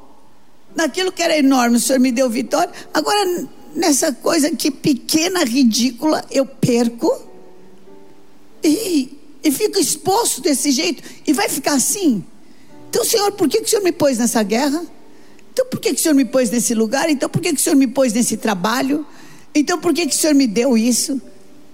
Naquilo 0.75 1.13
que 1.13 1.23
era 1.23 1.39
enorme, 1.39 1.77
o 1.77 1.81
Senhor 1.81 2.01
me 2.01 2.11
deu 2.11 2.29
vitória. 2.29 2.73
Agora, 2.93 3.47
nessa 3.73 4.13
coisa 4.13 4.51
que 4.51 4.69
pequena, 4.69 5.45
ridícula, 5.45 6.25
eu 6.29 6.45
perco. 6.45 7.09
E, 8.65 9.17
e 9.45 9.53
fico 9.53 9.79
exposto 9.79 10.41
desse 10.41 10.73
jeito. 10.73 11.05
E 11.25 11.33
vai 11.33 11.49
ficar 11.49 11.75
assim. 11.75 12.25
Então, 12.91 13.05
Senhor, 13.05 13.31
por 13.33 13.49
que, 13.49 13.61
que 13.61 13.67
o 13.67 13.69
Senhor 13.69 13.83
me 13.83 13.93
pôs 13.93 14.19
nessa 14.19 14.43
guerra? 14.43 14.85
Então, 15.53 15.67
por 15.67 15.79
que, 15.79 15.95
que 15.95 16.01
o 16.01 16.03
Senhor 16.03 16.15
me 16.15 16.25
pôs 16.25 16.51
nesse 16.51 16.75
lugar? 16.75 17.09
Então, 17.09 17.29
por 17.29 17.41
que, 17.41 17.53
que 17.53 17.61
o 17.61 17.63
Senhor 17.63 17.77
me 17.77 17.87
pôs 17.87 18.13
nesse 18.13 18.37
trabalho? 18.37 19.07
Então, 19.55 19.79
por 19.79 19.95
que, 19.95 20.07
que 20.07 20.15
o 20.15 20.19
Senhor 20.19 20.35
me 20.35 20.49
deu 20.49 20.77
isso? 20.77 21.21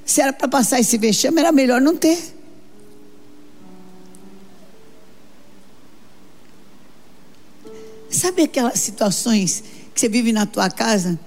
Se 0.05 0.21
era 0.21 0.33
para 0.33 0.49
passar 0.49 0.81
esse 0.81 0.99
vexame, 0.99 1.41
era 1.41 1.53
melhor 1.53 1.81
não 1.81 1.97
ter. 1.97 2.19
Sabe 8.11 8.43
aquelas 8.43 8.79
situações 8.79 9.65
que 9.95 10.01
você 10.01 10.09
vive 10.09 10.33
na 10.33 10.45
tua 10.45 10.71
casa 10.71 11.19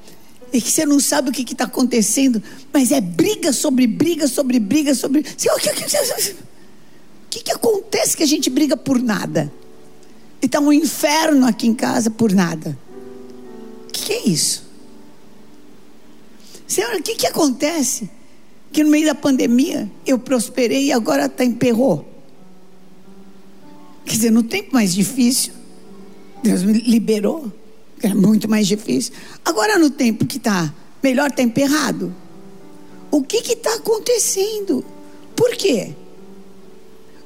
e 0.54 0.62
que 0.62 0.72
você 0.72 0.86
não 0.86 1.00
sabe 1.00 1.30
o 1.30 1.34
que 1.34 1.42
está 1.42 1.66
acontecendo, 1.66 2.42
mas 2.72 2.92
é 2.92 3.02
briga 3.02 3.52
sobre 3.52 3.88
briga 3.88 4.28
sobre 4.28 4.60
briga 4.60 4.94
sobre. 4.94 5.22
O 5.22 5.24
que, 5.24 6.36
que, 7.30 7.44
que 7.44 7.52
acontece 7.52 8.16
que 8.16 8.24
a 8.24 8.28
gente 8.28 8.50
briga 8.50 8.78
por 8.78 9.02
nada? 9.02 9.52
E 10.42 10.46
está 10.46 10.60
um 10.60 10.72
inferno 10.72 11.48
aqui 11.48 11.68
em 11.68 11.74
casa 11.74 12.10
por 12.10 12.32
nada. 12.32 12.78
O 13.90 13.92
que, 13.92 14.06
que 14.06 14.14
é 14.14 14.30
isso? 14.30 14.64
Senhora, 16.68 16.98
o 16.98 17.04
que, 17.04 17.16
que 17.16 17.28
acontece? 17.28 18.10
Que 18.76 18.84
no 18.84 18.90
meio 18.90 19.06
da 19.06 19.16
pandemia 19.16 19.90
eu 20.06 20.20
prosperei 20.20 20.88
e 20.88 20.92
agora 20.92 21.28
está 21.28 21.46
emperrou. 21.46 22.06
Quer 24.04 24.16
dizer, 24.16 24.32
no 24.32 24.44
tempo 24.44 24.72
mais 24.74 24.94
difícil, 24.94 25.54
Deus 26.44 26.62
me 26.62 26.74
liberou, 26.74 27.50
era 28.04 28.14
muito 28.14 28.50
mais 28.50 28.68
difícil. 28.68 29.14
Agora 29.46 29.80
no 29.80 29.90
tempo 29.90 30.26
que 30.26 30.36
está 30.36 30.76
melhor, 31.02 31.30
está 31.30 31.42
emperrado. 31.42 32.14
O 33.10 33.24
que 33.24 33.38
está 33.38 33.76
acontecendo? 33.76 34.84
Por 35.38 35.52
quê? 35.52 35.94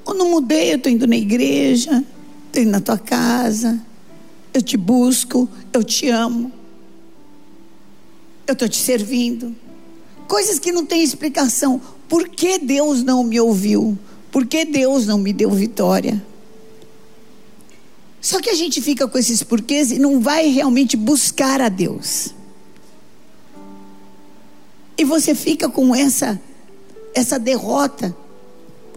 Eu 0.07 0.13
não 0.13 0.29
mudei, 0.29 0.73
eu 0.73 0.77
estou 0.77 0.91
indo 0.91 1.07
na 1.07 1.17
igreja, 1.17 2.05
estou 2.45 2.61
indo 2.61 2.71
na 2.73 2.79
tua 2.79 2.99
casa, 2.99 3.83
eu 4.53 4.61
te 4.61 4.77
busco, 4.77 5.49
eu 5.73 5.83
te 5.83 6.09
amo, 6.09 6.51
eu 8.45 8.53
estou 8.53 8.69
te 8.69 8.77
servindo 8.77 9.55
coisas 10.29 10.59
que 10.59 10.71
não 10.71 10.85
têm 10.85 11.03
explicação. 11.03 11.81
Por 12.07 12.29
que 12.29 12.59
Deus 12.59 13.03
não 13.03 13.23
me 13.23 13.41
ouviu? 13.41 13.97
Por 14.31 14.45
que 14.45 14.63
Deus 14.63 15.07
não 15.07 15.17
me 15.17 15.33
deu 15.33 15.49
vitória? 15.49 16.23
Só 18.21 18.39
que 18.39 18.49
a 18.49 18.53
gente 18.53 18.79
fica 18.79 19.07
com 19.07 19.17
esses 19.17 19.41
porquês 19.41 19.91
e 19.91 19.97
não 19.97 20.19
vai 20.19 20.47
realmente 20.47 20.95
buscar 20.95 21.59
a 21.59 21.67
Deus. 21.67 22.33
E 24.97 25.03
você 25.03 25.33
fica 25.33 25.67
com 25.67 25.95
essa 25.95 26.39
essa 27.15 27.39
derrota 27.39 28.15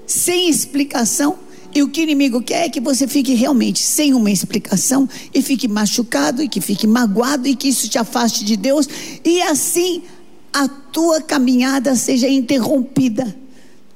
sem 0.06 0.50
explicação. 0.50 1.38
E 1.74 1.82
o 1.82 1.88
que 1.88 2.02
o 2.02 2.02
inimigo 2.02 2.42
quer 2.42 2.66
é 2.66 2.68
que 2.68 2.80
você 2.80 3.08
fique 3.08 3.32
realmente 3.32 3.82
sem 3.82 4.12
uma 4.12 4.30
explicação 4.30 5.08
e 5.32 5.40
fique 5.40 5.66
machucado 5.66 6.42
e 6.42 6.48
que 6.48 6.60
fique 6.60 6.86
magoado 6.86 7.48
e 7.48 7.56
que 7.56 7.68
isso 7.68 7.88
te 7.88 7.96
afaste 7.96 8.44
de 8.44 8.58
Deus 8.58 8.86
e 9.24 9.40
assim 9.40 10.02
a 10.52 10.68
tua 10.68 11.20
caminhada 11.20 11.94
seja 11.96 12.28
interrompida. 12.28 13.34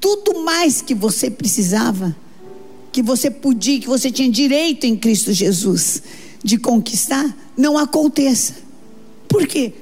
Tudo 0.00 0.42
mais 0.42 0.80
que 0.80 0.94
você 0.94 1.30
precisava, 1.30 2.16
que 2.92 3.02
você 3.02 3.30
podia, 3.30 3.80
que 3.80 3.88
você 3.88 4.10
tinha 4.10 4.30
direito 4.30 4.84
em 4.84 4.96
Cristo 4.96 5.32
Jesus 5.32 6.02
de 6.42 6.58
conquistar, 6.58 7.36
não 7.56 7.76
aconteça. 7.76 8.54
Por 9.28 9.46
quê? 9.46 9.72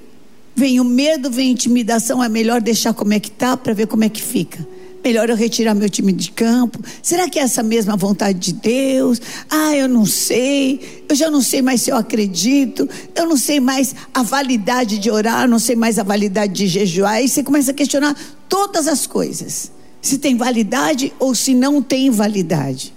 Vem 0.56 0.80
o 0.80 0.84
medo, 0.84 1.30
vem 1.30 1.48
a 1.48 1.52
intimidação, 1.52 2.22
é 2.22 2.28
melhor 2.28 2.60
deixar 2.60 2.94
como 2.94 3.12
é 3.12 3.20
que 3.20 3.28
está 3.28 3.56
para 3.56 3.74
ver 3.74 3.86
como 3.86 4.04
é 4.04 4.08
que 4.08 4.22
fica 4.22 4.73
melhor 5.04 5.28
eu 5.28 5.36
retirar 5.36 5.74
meu 5.74 5.90
time 5.90 6.12
de 6.12 6.30
campo? 6.30 6.78
Será 7.02 7.28
que 7.28 7.38
é 7.38 7.42
essa 7.42 7.62
mesma 7.62 7.94
vontade 7.94 8.38
de 8.38 8.52
Deus? 8.54 9.20
Ah, 9.50 9.76
eu 9.76 9.86
não 9.86 10.06
sei, 10.06 11.04
eu 11.06 11.14
já 11.14 11.30
não 11.30 11.42
sei 11.42 11.60
mais 11.60 11.82
se 11.82 11.90
eu 11.90 11.96
acredito, 11.96 12.88
eu 13.14 13.28
não 13.28 13.36
sei 13.36 13.60
mais 13.60 13.94
a 14.14 14.22
validade 14.22 14.98
de 14.98 15.10
orar, 15.10 15.46
não 15.46 15.58
sei 15.58 15.76
mais 15.76 15.98
a 15.98 16.02
validade 16.02 16.54
de 16.54 16.66
jejuar. 16.66 17.16
Aí 17.16 17.28
você 17.28 17.42
começa 17.42 17.70
a 17.70 17.74
questionar 17.74 18.16
todas 18.48 18.88
as 18.88 19.06
coisas: 19.06 19.70
se 20.00 20.16
tem 20.16 20.36
validade 20.36 21.12
ou 21.18 21.34
se 21.34 21.54
não 21.54 21.82
tem 21.82 22.10
validade. 22.10 22.94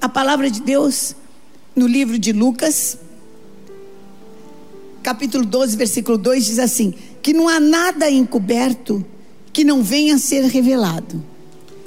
A 0.00 0.08
palavra 0.08 0.50
de 0.50 0.60
Deus, 0.60 1.14
no 1.76 1.86
livro 1.86 2.18
de 2.18 2.32
Lucas, 2.32 2.98
capítulo 5.00 5.44
12, 5.44 5.76
versículo 5.76 6.18
2, 6.18 6.44
diz 6.44 6.58
assim: 6.58 6.92
que 7.22 7.32
não 7.32 7.48
há 7.48 7.60
nada 7.60 8.10
encoberto 8.10 9.04
que 9.52 9.64
não 9.64 9.82
venha 9.82 10.14
a 10.14 10.18
ser 10.18 10.44
revelado, 10.44 11.22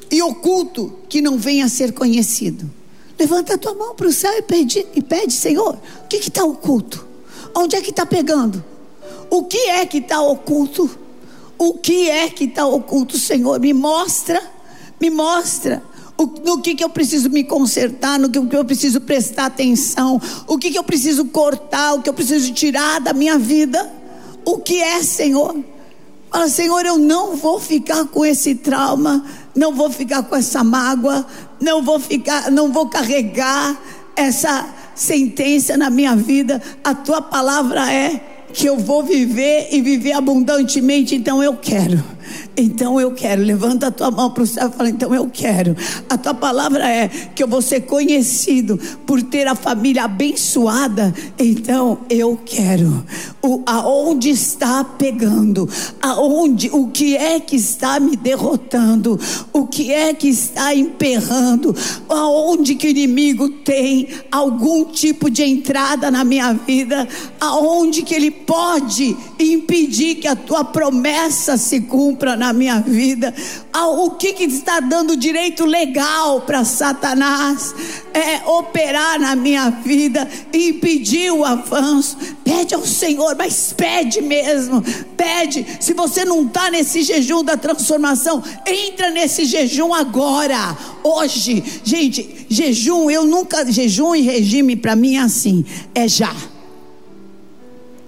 e 0.09 0.21
oculto 0.21 0.93
que 1.07 1.21
não 1.21 1.37
venha 1.37 1.65
a 1.65 1.69
ser 1.69 1.93
conhecido. 1.93 2.69
Levanta 3.17 3.53
a 3.53 3.57
tua 3.57 3.73
mão 3.73 3.95
para 3.95 4.07
o 4.07 4.11
céu 4.11 4.33
e 4.37 4.41
pede, 4.41 4.85
e 4.95 5.01
pede 5.01 5.33
Senhor, 5.33 5.77
o 6.03 6.07
que 6.07 6.17
está 6.17 6.43
oculto? 6.43 7.07
Onde 7.55 7.75
é 7.75 7.81
que 7.81 7.91
está 7.91 8.05
pegando? 8.05 8.63
O 9.29 9.43
que 9.43 9.69
é 9.69 9.85
que 9.85 9.99
está 9.99 10.21
oculto? 10.21 10.89
O 11.57 11.75
que 11.75 12.09
é 12.09 12.27
que 12.29 12.45
está 12.45 12.65
oculto, 12.65 13.19
Senhor? 13.19 13.59
Me 13.59 13.73
mostra, 13.73 14.41
me 14.99 15.09
mostra. 15.09 15.83
No 16.43 16.61
que, 16.61 16.75
que 16.75 16.83
eu 16.83 16.89
preciso 16.89 17.29
me 17.29 17.43
consertar, 17.43 18.19
no 18.19 18.29
que, 18.29 18.45
que 18.45 18.55
eu 18.55 18.65
preciso 18.65 19.01
prestar 19.01 19.45
atenção, 19.45 20.21
o 20.47 20.57
que, 20.57 20.71
que 20.71 20.77
eu 20.77 20.83
preciso 20.83 21.25
cortar, 21.25 21.93
o 21.93 22.01
que 22.01 22.09
eu 22.09 22.13
preciso 22.13 22.51
tirar 22.53 22.99
da 22.99 23.13
minha 23.13 23.37
vida. 23.37 23.91
O 24.43 24.57
que 24.57 24.81
é, 24.81 25.01
Senhor? 25.03 25.55
Fala, 26.31 26.47
Senhor, 26.47 26.85
eu 26.85 26.97
não 26.97 27.35
vou 27.35 27.59
ficar 27.59 28.05
com 28.05 28.25
esse 28.25 28.55
trauma, 28.55 29.25
não 29.53 29.75
vou 29.75 29.91
ficar 29.91 30.23
com 30.23 30.33
essa 30.33 30.63
mágoa, 30.63 31.25
não 31.59 31.83
vou 31.83 31.99
ficar, 31.99 32.49
não 32.49 32.71
vou 32.71 32.87
carregar 32.87 33.77
essa 34.15 34.65
sentença 34.95 35.75
na 35.75 35.89
minha 35.89 36.15
vida. 36.15 36.61
A 36.85 36.95
tua 36.95 37.21
palavra 37.21 37.91
é 37.91 38.47
que 38.53 38.65
eu 38.65 38.77
vou 38.77 39.03
viver 39.03 39.67
e 39.71 39.81
viver 39.81 40.13
abundantemente, 40.13 41.15
então 41.15 41.43
eu 41.43 41.57
quero. 41.57 42.01
Então 42.55 42.99
eu 42.99 43.11
quero. 43.11 43.41
Levanta 43.41 43.87
a 43.87 43.91
tua 43.91 44.11
mão 44.11 44.31
para 44.31 44.43
o 44.43 44.47
céu 44.47 44.69
e 44.69 44.71
fala: 44.71 44.89
Então 44.89 45.13
eu 45.13 45.29
quero. 45.31 45.75
A 46.09 46.17
tua 46.17 46.33
palavra 46.33 46.87
é 46.87 47.07
que 47.07 47.43
eu 47.43 47.47
vou 47.47 47.61
ser 47.61 47.81
conhecido 47.81 48.79
por 49.05 49.21
ter 49.21 49.47
a 49.47 49.55
família 49.55 50.03
abençoada. 50.03 51.13
Então 51.37 51.99
eu 52.09 52.39
quero. 52.45 53.05
O, 53.41 53.63
aonde 53.65 54.29
está 54.29 54.83
pegando? 54.83 55.67
Aonde? 56.01 56.69
O 56.71 56.87
que 56.87 57.17
é 57.17 57.39
que 57.39 57.55
está 57.55 57.99
me 57.99 58.15
derrotando? 58.15 59.19
O 59.51 59.65
que 59.65 59.91
é 59.91 60.13
que 60.13 60.27
está 60.27 60.75
emperrando? 60.75 61.75
Aonde 62.07 62.75
que 62.75 62.87
o 62.87 62.89
inimigo 62.89 63.49
tem 63.49 64.07
algum 64.31 64.85
tipo 64.85 65.29
de 65.29 65.43
entrada 65.43 66.11
na 66.11 66.23
minha 66.23 66.53
vida? 66.53 67.07
Aonde 67.39 68.03
que 68.03 68.13
ele 68.13 68.31
pode 68.31 69.15
impedir 69.39 70.15
que 70.15 70.27
a 70.27 70.35
tua 70.35 70.63
promessa 70.63 71.57
se 71.57 71.81
cumpra 71.81 72.20
na 72.37 72.53
minha 72.53 72.79
vida? 72.79 73.33
O 73.73 74.11
que, 74.11 74.33
que 74.33 74.43
está 74.43 74.79
dando 74.79 75.15
direito 75.15 75.65
legal 75.65 76.41
para 76.41 76.63
Satanás 76.63 77.73
é, 78.13 78.47
operar 78.47 79.19
na 79.19 79.35
minha 79.35 79.69
vida, 79.69 80.27
impedir 80.53 81.31
o 81.31 81.43
avanço? 81.43 82.17
Pede 82.43 82.73
ao 82.73 82.85
Senhor, 82.85 83.35
mas 83.35 83.73
pede 83.73 84.21
mesmo, 84.21 84.83
pede. 85.17 85.65
Se 85.79 85.93
você 85.93 86.23
não 86.23 86.45
está 86.45 86.69
nesse 86.69 87.03
jejum 87.03 87.43
da 87.43 87.57
transformação, 87.57 88.43
entra 88.65 89.09
nesse 89.09 89.45
jejum 89.45 89.93
agora, 89.93 90.77
hoje. 91.03 91.63
Gente, 91.83 92.45
jejum, 92.49 93.09
eu 93.09 93.25
nunca, 93.25 93.69
jejum 93.71 94.15
e 94.15 94.21
regime 94.21 94.75
para 94.75 94.95
mim 94.95 95.15
é 95.15 95.21
assim, 95.21 95.65
é 95.95 96.07
já. 96.07 96.35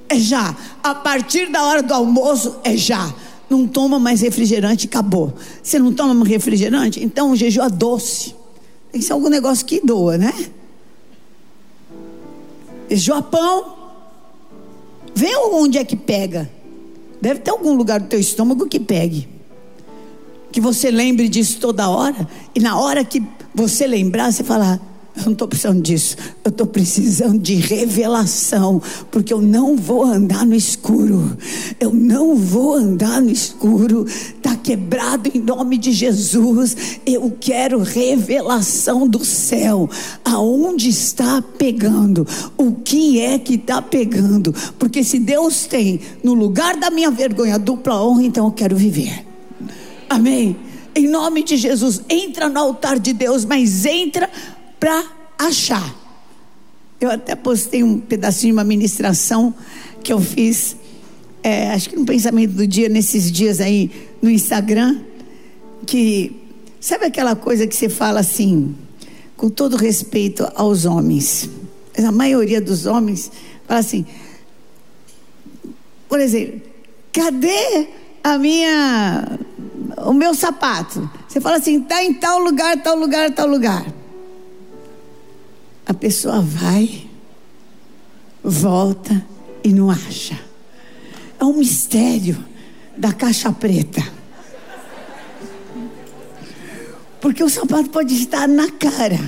É 0.10 0.20
já. 0.20 0.56
A 0.84 0.94
partir 0.94 1.50
da 1.50 1.64
hora 1.64 1.82
do 1.82 1.94
almoço, 1.94 2.58
é 2.64 2.78
já. 2.78 3.14
Não 3.50 3.68
toma 3.68 4.00
mais 4.00 4.22
refrigerante, 4.22 4.88
acabou. 4.88 5.34
Você 5.62 5.78
não 5.78 5.94
toma 5.94 6.14
mais 6.14 6.30
refrigerante? 6.30 7.04
Então 7.04 7.32
o 7.32 7.36
é 7.36 7.70
doce. 7.70 8.36
Tem 8.92 9.02
que 9.02 9.08
ser 9.08 9.14
algum 9.14 9.30
negócio 9.30 9.66
que 9.66 9.82
doa, 9.86 10.18
né? 10.18 10.34
Jejum 12.90 13.22
pão. 13.22 13.76
Vê 15.16 15.36
onde 15.36 15.78
é 15.78 15.84
que 15.84 15.96
pega. 15.96 16.50
Deve 17.22 17.40
ter 17.40 17.52
algum 17.52 17.74
lugar 17.74 18.00
do 18.00 18.08
teu 18.08 18.20
estômago 18.20 18.68
que 18.68 18.80
pegue. 18.80 19.28
Que 20.52 20.60
você 20.60 20.92
lembre 20.92 21.28
disso 21.28 21.60
toda 21.60 21.90
hora. 21.90 22.28
E 22.54 22.60
na 22.60 22.80
hora 22.80 23.04
que 23.04 23.24
você 23.54 23.88
lembrar, 23.88 24.32
você 24.32 24.44
falar 24.44 24.80
eu 25.16 25.26
não 25.26 25.34
estou 25.34 25.48
precisando 25.48 25.82
disso. 25.82 26.18
Eu 26.44 26.50
estou 26.50 26.66
precisando 26.66 27.38
de 27.38 27.56
revelação. 27.56 28.82
Porque 29.12 29.32
eu 29.32 29.42
não 29.42 29.76
vou 29.76 30.04
andar 30.04 30.46
no 30.46 30.56
escuro. 30.56 31.38
Eu 31.80 31.94
não 31.94 32.36
vou 32.36 32.74
andar 32.74 33.22
no 33.22 33.30
escuro. 33.30 34.06
Está 34.08 34.56
quebrado 34.56 35.30
em 35.34 35.40
nome 35.40 35.78
de 35.78 35.92
Jesus. 35.92 36.76
Eu 37.06 37.32
quero 37.40 37.80
revelação 37.80 39.08
do 39.08 39.24
céu. 39.24 39.88
Aonde 40.26 40.90
está 40.90 41.42
pegando? 41.42 42.28
O 42.58 42.72
que 42.72 43.20
é 43.20 43.38
que 43.38 43.54
está 43.54 43.82
pegando? 43.82 44.54
Porque 44.80 45.04
se 45.04 45.20
Deus 45.20 45.68
tem 45.68 46.00
no 46.24 46.34
lugar 46.34 46.76
da 46.76 46.90
minha 46.90 47.12
vergonha 47.12 47.60
dupla 47.60 48.04
honra, 48.04 48.24
então 48.24 48.46
eu 48.46 48.52
quero 48.52 48.76
viver. 48.76 49.26
Amém. 50.10 50.56
Em 50.96 51.08
nome 51.08 51.42
de 51.44 51.58
Jesus, 51.58 52.04
entra 52.08 52.48
no 52.48 52.60
altar 52.60 53.00
de 53.00 53.14
Deus, 53.14 53.44
mas 53.46 53.84
entra 53.84 54.30
para 54.84 55.02
achar. 55.38 55.96
Eu 57.00 57.10
até 57.10 57.36
postei 57.36 57.82
um 57.82 58.02
pedacinho 58.02 58.52
de 58.52 58.58
uma 58.60 58.66
ministração 58.66 59.56
que 60.04 60.12
eu 60.12 60.20
fiz, 60.20 60.76
é, 61.42 61.72
acho 61.72 61.90
que 61.90 61.96
no 61.96 62.06
pensamento 62.06 62.52
do 62.52 62.68
dia, 62.68 62.90
nesses 62.90 63.32
dias 63.32 63.62
aí 63.62 63.90
no 64.22 64.30
Instagram, 64.30 65.00
que 65.86 66.36
sabe 66.82 67.06
aquela 67.06 67.34
coisa 67.34 67.66
que 67.66 67.74
você 67.74 67.88
fala 67.88 68.20
assim, 68.20 68.76
com 69.38 69.50
todo 69.50 69.78
respeito 69.78 70.46
aos 70.54 70.84
homens, 70.84 71.50
a 71.98 72.12
maioria 72.12 72.60
dos 72.60 72.86
homens 72.86 73.32
fala 73.66 73.80
assim, 73.80 74.06
por 76.10 76.20
exemplo, 76.20 76.62
cadê 77.14 77.88
a 78.22 78.38
minha, 78.38 79.40
o 80.06 80.12
meu 80.12 80.36
sapato? 80.36 81.10
Você 81.26 81.40
fala 81.40 81.56
assim, 81.56 81.82
está 81.82 82.04
em 82.04 82.14
tal 82.14 82.40
lugar, 82.40 82.84
tal 82.84 82.98
lugar, 82.98 83.32
tal 83.32 83.48
lugar 83.48 84.03
a 85.86 85.94
pessoa 85.94 86.42
vai, 86.42 87.08
volta 88.44 89.26
e 89.64 89.70
não 89.70 89.90
acha. 89.90 90.40
É 91.40 91.44
um 91.44 91.58
mistério 91.58 92.38
da 92.98 93.12
caixa 93.12 93.52
preta. 93.52 94.04
Porque 97.20 97.44
o 97.44 97.50
sapato 97.50 97.90
pode 97.90 98.14
estar 98.14 98.48
na 98.48 98.70
cara. 98.72 99.20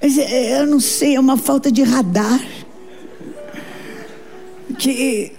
Mas 0.00 0.16
é, 0.16 0.60
eu 0.60 0.66
não 0.66 0.80
sei, 0.80 1.16
é 1.16 1.20
uma 1.20 1.36
falta 1.36 1.70
de 1.70 1.82
radar. 1.82 2.40
Que 4.78 5.32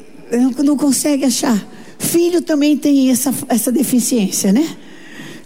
não 0.64 0.78
consegue 0.78 1.26
achar. 1.26 1.68
Filho 1.98 2.42
também 2.42 2.78
tem 2.78 3.10
essa, 3.10 3.34
essa 3.48 3.72
deficiência, 3.72 4.52
né? 4.52 4.78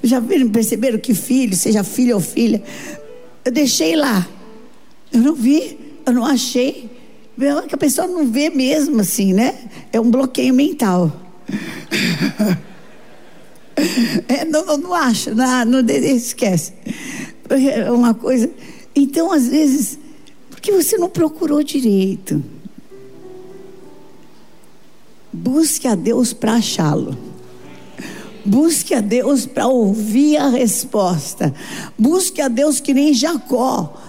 Já 0.04 0.22
perceberam 0.52 1.00
que 1.00 1.14
filho, 1.14 1.56
seja 1.56 1.84
filho 1.84 2.16
ou 2.16 2.22
filha, 2.22 2.62
eu 3.46 3.52
deixei 3.52 3.96
lá. 3.96 4.28
Eu 5.14 5.22
não 5.22 5.36
vi, 5.36 5.78
eu 6.06 6.12
não 6.12 6.26
achei. 6.26 6.90
Que 7.68 7.76
a 7.76 7.78
pessoa 7.78 8.08
não 8.08 8.28
vê 8.28 8.50
mesmo 8.50 9.02
assim, 9.02 9.32
né? 9.34 9.70
É 9.92 10.00
um 10.00 10.10
bloqueio 10.10 10.54
mental. 10.54 11.12
É, 14.28 14.46
não, 14.46 14.66
não, 14.66 14.78
não 14.78 14.94
acha, 14.94 15.34
não, 15.34 15.66
não 15.66 15.80
esquece. 15.90 16.74
É 17.50 17.92
uma 17.92 18.14
coisa. 18.14 18.50
Então, 18.96 19.32
às 19.32 19.48
vezes, 19.48 19.98
porque 20.50 20.72
você 20.72 20.98
não 20.98 21.10
procurou 21.10 21.64
direito. 21.64 22.44
Busque 25.32 25.88
a 25.88 25.96
Deus 25.96 26.34
para 26.34 26.54
achá-lo. 26.54 27.18
Busque 28.46 28.94
a 28.94 29.02
Deus 29.02 29.48
para 29.48 29.68
ouvir 29.68 30.38
a 30.38 30.50
resposta. 30.50 31.54
Busque 31.98 32.42
a 32.42 32.48
Deus 32.48 32.80
que 32.80 32.94
nem 32.94 33.14
Jacó 33.14 34.00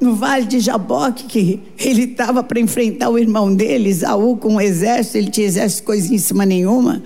no 0.00 0.14
vale 0.14 0.46
de 0.46 0.60
Jaboque, 0.60 1.24
que 1.24 1.60
ele 1.78 2.04
estava 2.04 2.42
para 2.42 2.58
enfrentar 2.58 3.10
o 3.10 3.18
irmão 3.18 3.54
dele, 3.54 3.90
Isaú, 3.90 4.36
com 4.36 4.54
um 4.54 4.60
exército, 4.60 5.18
ele 5.18 5.30
tinha 5.30 5.46
exército 5.46 5.82
coisíssima 5.84 6.46
nenhuma. 6.46 7.02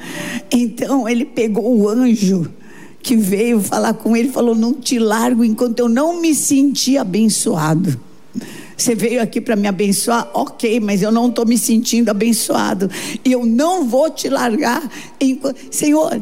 Então 0.50 1.09
ele 1.09 1.24
pegou 1.24 1.76
o 1.76 1.88
anjo 1.88 2.48
que 3.02 3.16
veio 3.16 3.61
falar 3.61 3.94
com 3.94 4.16
ele, 4.16 4.30
falou: 4.30 4.54
Não 4.54 4.72
te 4.72 4.98
largo 4.98 5.44
enquanto 5.44 5.80
eu 5.80 5.88
não 5.88 6.20
me 6.20 6.35
sentir 6.35 6.96
abençoado. 6.96 8.00
Você 8.76 8.94
veio 8.94 9.22
aqui 9.22 9.40
para 9.40 9.54
me 9.54 9.68
abençoar, 9.68 10.28
ok, 10.35 10.80
mas 10.80 11.00
eu 11.00 11.12
não 11.12 11.28
estou 11.28 11.46
me 11.46 11.57
sentindo 11.57 12.09
abençoado. 12.09 12.90
E 13.24 13.30
eu 13.30 13.46
não 13.46 13.87
vou 13.87 14.11
te 14.11 14.28
largar. 14.28 14.83
Enquanto... 15.20 15.57
Senhor, 15.70 16.20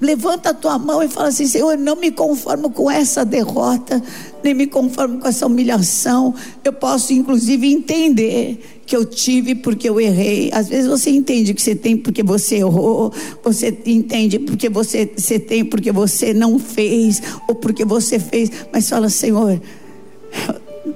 levanta 0.00 0.50
a 0.50 0.54
tua 0.54 0.78
mão 0.78 1.02
e 1.02 1.08
fala 1.08 1.28
assim: 1.28 1.46
Senhor, 1.46 1.72
eu 1.72 1.78
não 1.78 1.96
me 1.96 2.10
conformo 2.10 2.70
com 2.70 2.90
essa 2.90 3.24
derrota 3.24 4.02
nem 4.42 4.54
me 4.54 4.66
conformo 4.66 5.18
com 5.18 5.28
essa 5.28 5.46
humilhação. 5.46 6.34
Eu 6.64 6.72
posso, 6.72 7.12
inclusive, 7.12 7.70
entender 7.70 8.60
que 8.86 8.96
eu 8.96 9.04
tive 9.04 9.54
porque 9.54 9.88
eu 9.88 10.00
errei. 10.00 10.50
Às 10.52 10.68
vezes 10.68 10.86
você 10.86 11.10
entende 11.10 11.54
que 11.54 11.62
você 11.62 11.74
tem 11.74 11.96
porque 11.96 12.22
você 12.22 12.56
errou, 12.56 13.12
você 13.42 13.76
entende 13.86 14.38
porque 14.38 14.68
você, 14.68 15.10
você 15.16 15.38
tem 15.38 15.64
porque 15.64 15.92
você 15.92 16.32
não 16.32 16.58
fez, 16.58 17.22
ou 17.46 17.54
porque 17.54 17.84
você 17.84 18.18
fez, 18.18 18.50
mas 18.72 18.88
fala, 18.88 19.08
Senhor, 19.08 19.60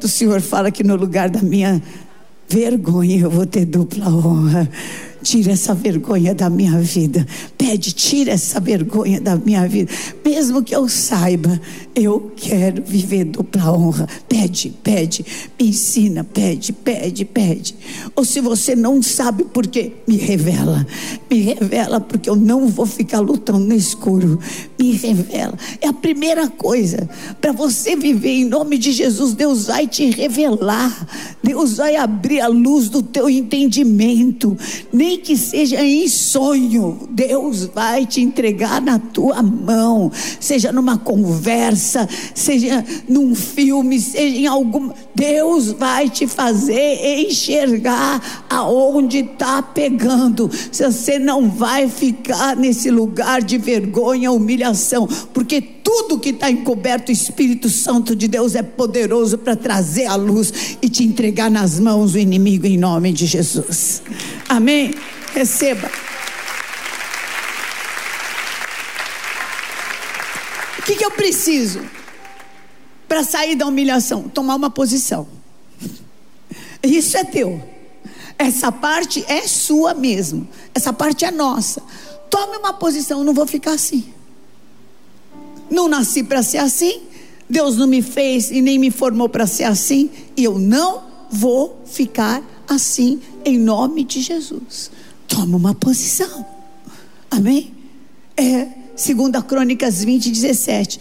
o 0.03 0.09
Senhor 0.09 0.41
fala 0.41 0.71
que 0.71 0.83
no 0.83 0.97
lugar 0.97 1.29
da 1.29 1.43
minha 1.43 1.83
vergonha 2.49 3.21
eu 3.21 3.31
vou 3.31 3.47
ter 3.47 3.65
dupla 3.65 4.09
honra. 4.09 4.71
Tira 5.23 5.53
essa 5.53 5.75
vergonha 5.75 6.35
da 6.35 6.51
minha 6.51 6.79
vida. 6.81 7.27
Pede, 7.57 7.93
tira 7.93 8.33
essa 8.33 8.59
vergonha 8.59 9.21
da 9.21 9.37
minha 9.37 9.67
vida. 9.69 9.91
Mesmo 10.25 10.63
que 10.63 10.75
eu 10.75 10.89
saiba, 10.89 11.61
eu 11.95 12.33
quero 12.37 12.83
viver 12.83 13.25
dupla 13.25 13.73
honra. 13.73 14.09
Pede, 14.29 14.75
pede, 14.83 15.25
me 15.59 15.69
ensina, 15.69 16.25
pede, 16.25 16.73
pede, 16.73 17.25
pede. 17.25 17.75
Ou 18.17 18.25
se 18.25 18.41
você 18.41 18.75
não 18.75 19.03
sabe 19.03 19.45
por 19.45 19.67
quê, 19.67 19.93
me 20.07 20.17
revela. 20.17 20.87
Me 21.31 21.41
revela, 21.41 22.01
porque 22.01 22.29
eu 22.29 22.37
não 22.37 22.67
vou 22.69 22.87
ficar 22.87 23.21
lutando 23.21 23.61
no 23.61 23.75
escuro. 23.75 24.39
Me 24.79 24.93
revela. 24.93 25.57
É 25.81 25.89
a 25.89 25.93
primeira 25.93 26.49
coisa. 26.49 27.09
Para 27.41 27.53
você 27.53 27.95
viver 27.95 28.31
em 28.31 28.45
nome 28.45 28.79
de 28.79 28.93
Jesus, 28.93 29.35
Deus 29.35 29.67
vai 29.67 29.87
te 29.87 30.11
revelar. 30.11 31.07
Deus 31.43 31.77
vai 31.77 31.97
abrir 31.97 32.41
a 32.41 32.49
luz 32.49 32.89
do 32.89 33.03
teu 33.03 33.29
entendimento. 33.29 34.57
Nem 34.93 35.12
nem 35.13 35.21
que 35.21 35.37
seja 35.37 35.85
em 35.85 36.09
sonho, 36.09 37.07
Deus 37.11 37.67
vai 37.67 38.07
te 38.07 38.23
entregar 38.23 38.81
na 38.81 38.99
tua 38.99 39.43
mão, 39.43 40.11
seja 40.41 40.73
numa 40.73 40.97
conversa, 40.97 42.09
seja 42.35 42.83
num 43.07 43.35
filme, 43.35 44.01
seja 44.01 44.37
em 44.39 44.47
algum. 44.47 44.91
Deus 45.15 45.73
vai 45.73 46.09
te 46.09 46.27
fazer 46.27 47.27
enxergar 47.27 48.47
aonde 48.49 49.19
está 49.19 49.61
pegando. 49.61 50.51
Você 50.73 51.19
não 51.19 51.51
vai 51.51 51.89
ficar 51.89 52.57
nesse 52.57 52.91
lugar 52.91 53.43
de 53.43 53.59
vergonha, 53.59 54.33
humilhação, 54.33 55.07
porque 55.35 55.61
tudo 55.61 56.19
que 56.19 56.31
está 56.31 56.51
encoberto, 56.51 57.11
o 57.11 57.13
Espírito 57.13 57.69
Santo 57.69 58.17
de 58.17 58.27
Deus 58.29 58.55
é 58.55 58.63
poderoso 58.63 59.37
para 59.37 59.55
trazer 59.55 60.07
a 60.07 60.15
luz 60.15 60.79
e 60.81 60.89
te 60.89 61.05
entregar 61.05 61.51
nas 61.51 61.79
mãos 61.79 62.13
do 62.13 62.19
inimigo 62.19 62.67
em 62.67 62.79
nome 62.79 63.13
de 63.13 63.27
Jesus. 63.27 64.03
Amém? 64.49 64.93
Receba. 65.35 65.91
O 70.79 70.83
que, 70.83 70.97
que 70.97 71.05
eu 71.05 71.11
preciso 71.13 71.81
para 73.09 73.23
sair 73.23 73.55
da 73.55 73.67
humilhação? 73.67 74.29
Tomar 74.29 74.57
uma 74.57 74.71
posição. 74.71 75.29
Isso 76.83 77.17
é 77.17 77.25
teu. 77.25 77.63
Essa 78.39 78.73
parte 78.73 79.25
é 79.29 79.47
sua 79.47 79.95
mesmo. 79.95 80.49
Essa 80.75 80.93
parte 80.93 81.25
é 81.25 81.31
nossa. 81.31 81.83
Tome 82.29 82.57
uma 82.57 82.73
posição, 82.73 83.23
não 83.23 83.33
vou 83.33 83.47
ficar 83.47 83.73
assim. 83.73 84.13
Não 85.71 85.89
nasci 85.89 86.25
para 86.25 86.43
ser 86.43 86.59
assim. 86.59 87.03
Deus 87.49 87.77
não 87.77 87.87
me 87.87 88.03
fez 88.03 88.51
e 88.51 88.61
nem 88.61 88.79
me 88.79 88.91
formou 88.91 89.29
para 89.29 89.47
ser 89.47 89.65
assim. 89.65 90.11
E 90.37 90.43
eu 90.43 90.59
não 90.59 91.05
vou 91.31 91.81
ficar 91.87 92.43
assim 92.67 93.21
em 93.45 93.59
nome 93.59 94.05
de 94.05 94.21
Jesus. 94.21 94.91
Toma 95.33 95.57
uma 95.57 95.75
posição. 95.75 96.45
Amém? 97.31 97.73
É, 98.37 98.69
segunda 98.95 99.41
Crônicas 99.41 100.05
20, 100.05 100.31
17. 100.31 101.01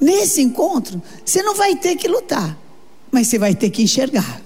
Nesse 0.00 0.40
encontro, 0.40 1.02
você 1.24 1.42
não 1.42 1.56
vai 1.56 1.74
ter 1.74 1.96
que 1.96 2.06
lutar, 2.06 2.56
mas 3.10 3.26
você 3.26 3.40
vai 3.40 3.56
ter 3.56 3.70
que 3.70 3.82
enxergar. 3.82 4.40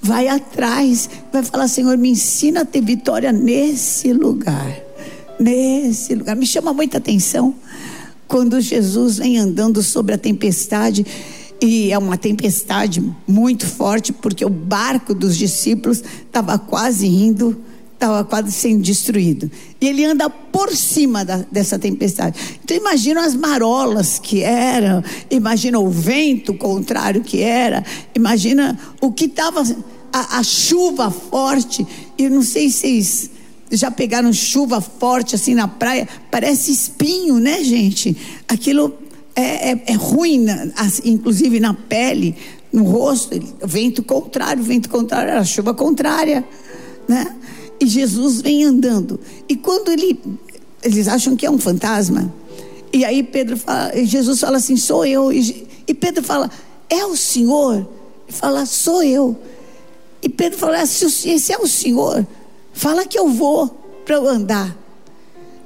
Vai 0.00 0.28
atrás, 0.28 1.10
vai 1.32 1.42
falar, 1.42 1.66
Senhor, 1.66 1.98
me 1.98 2.10
ensina 2.10 2.60
a 2.60 2.64
ter 2.64 2.80
vitória 2.82 3.32
nesse 3.32 4.12
lugar. 4.12 4.80
Nesse 5.40 6.14
lugar. 6.14 6.36
Me 6.36 6.46
chama 6.46 6.72
muita 6.72 6.98
atenção 6.98 7.52
quando 8.28 8.60
Jesus 8.60 9.18
vem 9.18 9.38
andando 9.38 9.82
sobre 9.82 10.14
a 10.14 10.18
tempestade, 10.18 11.04
e 11.60 11.90
é 11.90 11.98
uma 11.98 12.16
tempestade 12.16 13.02
muito 13.26 13.66
forte, 13.66 14.12
porque 14.12 14.44
o 14.44 14.48
barco 14.48 15.12
dos 15.12 15.36
discípulos 15.36 16.00
estava 16.24 16.56
quase 16.56 17.08
indo, 17.08 17.60
estava 18.00 18.24
quase 18.24 18.50
sendo 18.50 18.80
destruído. 18.80 19.50
E 19.78 19.86
ele 19.86 20.06
anda 20.06 20.30
por 20.30 20.74
cima 20.74 21.22
da, 21.22 21.44
dessa 21.52 21.78
tempestade. 21.78 22.58
Então 22.64 22.74
imagina 22.74 23.24
as 23.24 23.34
marolas 23.34 24.18
que 24.18 24.42
eram, 24.42 25.04
imagina 25.30 25.78
o 25.78 25.90
vento 25.90 26.54
contrário 26.54 27.22
que 27.22 27.42
era, 27.42 27.84
imagina 28.14 28.78
o 29.02 29.12
que 29.12 29.26
estava, 29.26 29.62
a, 30.10 30.38
a 30.38 30.42
chuva 30.42 31.10
forte. 31.10 31.86
E 32.16 32.26
não 32.30 32.42
sei 32.42 32.70
se 32.70 32.78
vocês 32.78 33.30
já 33.70 33.90
pegaram 33.90 34.32
chuva 34.32 34.80
forte 34.80 35.34
assim 35.34 35.54
na 35.54 35.68
praia, 35.68 36.08
parece 36.30 36.72
espinho, 36.72 37.38
né, 37.38 37.62
gente? 37.62 38.16
Aquilo 38.48 38.94
é, 39.36 39.72
é, 39.72 39.82
é 39.88 39.92
ruim, 39.92 40.46
inclusive 41.04 41.60
na 41.60 41.74
pele, 41.74 42.34
no 42.72 42.82
rosto, 42.84 43.38
vento 43.62 44.02
contrário, 44.02 44.62
vento 44.62 44.88
contrário, 44.88 45.34
a 45.34 45.44
chuva 45.44 45.74
contrária, 45.74 46.42
né? 47.06 47.36
E 47.80 47.86
Jesus 47.86 48.40
vem 48.42 48.64
andando. 48.64 49.18
E 49.48 49.56
quando 49.56 49.90
ele, 49.90 50.20
eles 50.82 51.08
acham 51.08 51.34
que 51.34 51.46
é 51.46 51.50
um 51.50 51.58
fantasma, 51.58 52.32
e 52.92 53.04
aí 53.04 53.22
Pedro 53.22 53.56
fala, 53.56 53.92
Jesus 54.04 54.40
fala 54.40 54.58
assim, 54.58 54.76
sou 54.76 55.06
eu. 55.06 55.32
E, 55.32 55.66
e 55.86 55.94
Pedro 55.94 56.22
fala, 56.22 56.50
é 56.88 57.04
o 57.06 57.16
Senhor? 57.16 57.76
Ele 57.76 58.36
fala, 58.36 58.66
sou 58.66 59.02
eu. 59.02 59.36
E 60.22 60.28
Pedro 60.28 60.58
fala, 60.58 60.84
se 60.84 61.30
esse 61.30 61.52
é 61.52 61.58
o 61.58 61.66
Senhor, 61.66 62.26
Fala 62.72 63.04
que 63.04 63.18
eu 63.18 63.28
vou 63.28 63.68
para 64.04 64.16
eu 64.16 64.28
andar. 64.28 64.76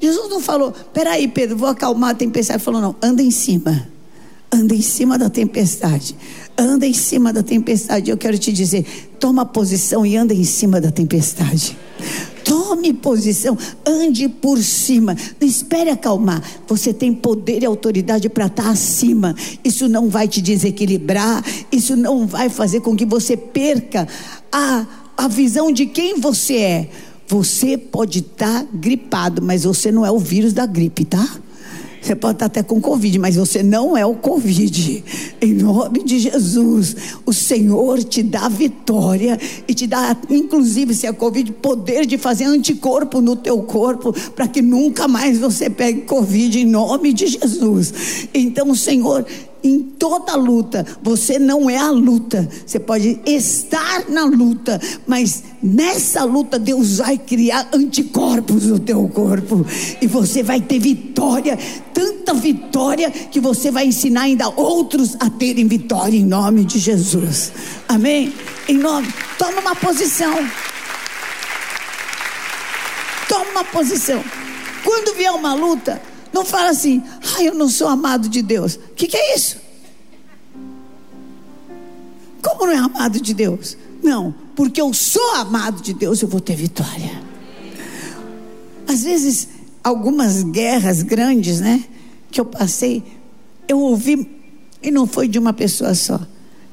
Jesus 0.01 0.29
não 0.29 0.41
falou, 0.41 0.73
peraí, 0.93 1.29
Pedro, 1.29 1.57
vou 1.57 1.69
acalmar 1.69 2.11
a 2.11 2.15
tempestade. 2.15 2.59
Ele 2.59 2.65
falou, 2.65 2.81
não, 2.81 2.97
anda 3.01 3.23
em 3.23 3.31
cima. 3.31 3.89
Anda 4.55 4.75
em 4.75 4.83
cima 4.83 5.19
da 5.19 5.29
tempestade. 5.29 6.15
Anda 6.57 6.87
em 6.87 6.93
cima 6.93 7.33
da 7.33 7.43
tempestade. 7.43 8.11
Eu 8.11 8.17
quero 8.17 8.39
te 8.39 8.53
dizer, 8.53 8.87
toma 9.19 9.45
posição 9.45 10.07
e 10.07 10.17
anda 10.17 10.33
em 10.33 10.45
cima 10.45 10.81
da 10.81 10.93
tempestade. 10.93 11.77
Tome 12.45 12.93
posição, 12.93 13.59
ande 13.85 14.29
por 14.29 14.59
cima. 14.63 15.17
Não 15.41 15.49
espere 15.49 15.91
acalmar. 15.91 16.43
Você 16.69 16.93
tem 16.93 17.13
poder 17.13 17.63
e 17.63 17.67
autoridade 17.67 18.29
para 18.29 18.47
estar 18.47 18.65
tá 18.65 18.71
acima. 18.71 19.35
Isso 19.65 19.89
não 19.89 20.09
vai 20.09 20.29
te 20.29 20.41
desequilibrar. 20.41 21.45
Isso 21.73 21.97
não 21.97 22.27
vai 22.27 22.49
fazer 22.49 22.81
com 22.81 22.95
que 22.95 23.05
você 23.05 23.37
perca 23.37 24.07
a 24.53 24.87
a 25.17 25.29
visão 25.29 25.73
de 25.73 25.87
quem 25.87 26.21
você 26.21 26.57
é. 26.57 26.91
Você 27.27 27.79
pode 27.79 28.19
estar 28.19 28.65
tá 28.65 28.69
gripado, 28.73 29.41
mas 29.41 29.65
você 29.65 29.91
não 29.91 30.05
é 30.05 30.11
o 30.11 30.19
vírus 30.19 30.53
da 30.53 30.67
gripe, 30.67 31.05
tá? 31.05 31.27
Você 32.05 32.15
pode 32.15 32.35
estar 32.35 32.47
até 32.47 32.63
com 32.63 32.83
Covid, 32.83 33.19
mas 33.19 33.35
você 33.35 33.63
não 33.63 33.97
é 33.97 34.05
o 34.05 34.15
Covid. 34.15 35.03
Em 35.41 35.55
nome 35.55 36.05
de 36.05 36.19
Jesus, 36.19 36.95
o 37.25 37.33
Senhor 37.33 38.05
te 38.05 38.23
dá 38.23 38.47
vitória 38.47 39.41
e 39.67 39.73
te 39.73 39.87
dá, 39.87 40.15
inclusive, 40.29 40.93
se 40.95 41.07
é 41.07 41.13
Covid, 41.15 41.51
poder 41.53 42.05
de 42.05 42.19
fazer 42.19 42.45
anticorpo 42.45 43.23
no 43.23 43.35
teu 43.35 43.63
corpo, 43.63 44.13
para 44.33 44.47
que 44.47 44.61
nunca 44.61 45.09
mais 45.09 45.39
você 45.39 45.71
pegue 45.71 46.03
Covid, 46.03 46.61
em 46.61 46.67
nome 46.67 47.15
de 47.15 47.27
Jesus. 47.27 47.95
Então, 48.35 48.71
o 48.71 48.77
Senhor 48.77 49.25
em 49.65 49.81
toda 49.81 50.37
luta. 50.37 50.87
Você 51.03 51.39
não 51.39 51.71
é 51.71 51.79
a 51.79 51.91
luta. 51.91 52.47
Você 52.65 52.79
pode 52.79 53.19
estar 53.25 54.11
na 54.11 54.27
luta, 54.27 54.79
mas 55.07 55.43
nessa 55.63 56.23
luta 56.25 56.59
Deus 56.59 56.99
vai 56.99 57.17
criar 57.17 57.71
anticorpos 57.73 58.67
no 58.67 58.79
teu 58.79 59.09
corpo 59.09 59.65
e 60.03 60.07
você 60.07 60.43
vai 60.43 60.61
ter 60.61 60.79
vitória, 60.79 61.59
tanta 61.95 62.35
vitória 62.35 63.11
que 63.11 63.41
você 63.41 63.71
vai 63.71 63.87
ensinar 63.87 64.23
ainda 64.23 64.51
outros 64.51 65.17
a 65.19 65.31
terem 65.31 65.67
vitória 65.67 66.17
em 66.19 66.25
nome 66.25 66.65
de 66.65 66.79
Jesus. 66.79 67.51
Amém? 67.89 68.33
Em 68.69 68.77
nome. 68.77 69.09
Toma 69.39 69.61
uma 69.61 69.75
posição. 69.75 70.35
Toma 73.27 73.51
uma 73.51 73.65
posição. 73.65 74.23
Quando 74.85 75.17
vier 75.17 75.33
uma 75.33 75.55
luta, 75.55 76.01
não 76.35 76.45
fala 76.45 76.71
assim, 76.71 77.03
ah, 77.37 77.43
eu 77.43 77.55
não 77.55 77.69
sou 77.69 77.89
amado 77.89 78.29
de 78.29 78.43
Deus. 78.43 78.77
O 78.77 78.95
que, 78.95 79.07
que 79.07 79.17
é 79.17 79.35
isso? 79.37 79.57
Como 82.43 82.67
não 82.67 82.73
é 82.73 82.77
amado 82.77 83.21
de 83.21 83.35
Deus? 83.35 83.77
Não, 84.03 84.35
porque 84.55 84.81
eu 84.81 84.93
sou 84.93 85.35
amado 85.37 85.83
de 85.83 85.95
Deus, 85.95 86.21
eu 86.21 86.29
vou 86.29 86.41
ter 86.41 86.55
vitória. 86.55 87.23
Às 88.87 89.03
vezes, 89.03 89.49
algumas 89.83 90.43
guerras 90.43 91.03
grandes, 91.03 91.61
né? 91.61 91.85
Que 92.31 92.41
eu 92.41 92.45
passei, 92.45 93.03
eu 93.67 93.81
ouvi, 93.81 94.31
e 94.83 94.91
não 94.91 95.07
foi 95.07 95.27
de 95.27 95.39
uma 95.39 95.53
pessoa 95.53 95.95
só. 95.95 96.21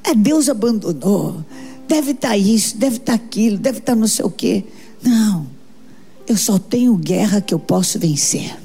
É 0.04 0.14
Deus 0.14 0.48
abandonou. 0.48 1.44
Deve 1.88 2.12
estar 2.12 2.28
tá 2.28 2.36
isso, 2.36 2.76
deve 2.76 2.96
estar 2.96 3.18
tá 3.18 3.24
aquilo, 3.24 3.56
deve 3.56 3.78
estar 3.78 3.94
tá 3.94 3.98
não 3.98 4.06
sei 4.06 4.24
o 4.24 4.30
quê. 4.30 4.64
Não, 5.02 5.46
eu 6.26 6.36
só 6.36 6.58
tenho 6.58 6.94
guerra 6.96 7.40
que 7.40 7.54
eu 7.54 7.58
posso 7.58 7.98
vencer. 7.98 8.56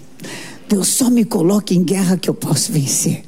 Deus 0.68 0.88
só 0.88 1.10
me 1.10 1.24
coloca 1.24 1.74
em 1.74 1.84
guerra 1.84 2.18
que 2.18 2.30
eu 2.30 2.34
posso 2.34 2.72
vencer. 2.72 3.24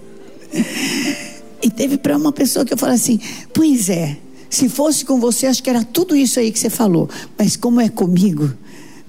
E 1.61 1.69
teve 1.69 1.97
para 1.97 2.17
uma 2.17 2.31
pessoa 2.31 2.65
que 2.65 2.73
eu 2.73 2.77
falei 2.77 2.95
assim: 2.95 3.19
Pois 3.53 3.89
é, 3.89 4.17
se 4.49 4.67
fosse 4.67 5.05
com 5.05 5.19
você, 5.19 5.45
acho 5.45 5.61
que 5.61 5.69
era 5.69 5.83
tudo 5.83 6.15
isso 6.15 6.39
aí 6.39 6.51
que 6.51 6.59
você 6.59 6.69
falou. 6.69 7.09
Mas 7.37 7.55
como 7.55 7.79
é 7.79 7.87
comigo, 7.87 8.51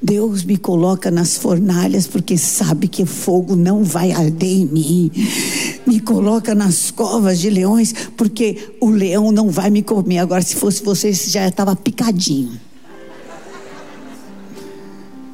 Deus 0.02 0.42
me 0.44 0.56
coloca 0.56 1.10
nas 1.10 1.36
fornalhas 1.36 2.06
porque 2.06 2.36
sabe 2.36 2.88
que 2.88 3.04
fogo 3.04 3.54
não 3.54 3.84
vai 3.84 4.12
arder 4.12 4.50
em 4.50 4.66
mim. 4.66 5.10
Me 5.86 6.00
coloca 6.00 6.54
nas 6.54 6.90
covas 6.90 7.38
de 7.38 7.50
leões 7.50 7.94
porque 8.16 8.74
o 8.80 8.90
leão 8.90 9.30
não 9.30 9.50
vai 9.50 9.70
me 9.70 9.82
comer. 9.82 10.18
Agora, 10.18 10.42
se 10.42 10.56
fosse 10.56 10.82
você, 10.82 11.12
já 11.12 11.48
estava 11.48 11.76
picadinho. 11.76 12.60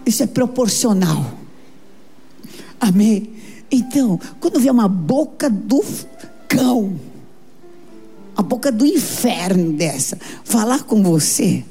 Isso 0.04 0.22
é 0.22 0.26
proporcional. 0.26 1.45
Amém? 2.80 3.30
Então, 3.70 4.18
quando 4.40 4.60
vê 4.60 4.70
uma 4.70 4.88
boca 4.88 5.50
do 5.50 5.84
cão, 6.48 6.98
a 8.36 8.42
boca 8.42 8.70
do 8.70 8.86
inferno 8.86 9.72
dessa, 9.72 10.18
falar 10.44 10.84
com 10.84 11.02
você, 11.02 11.64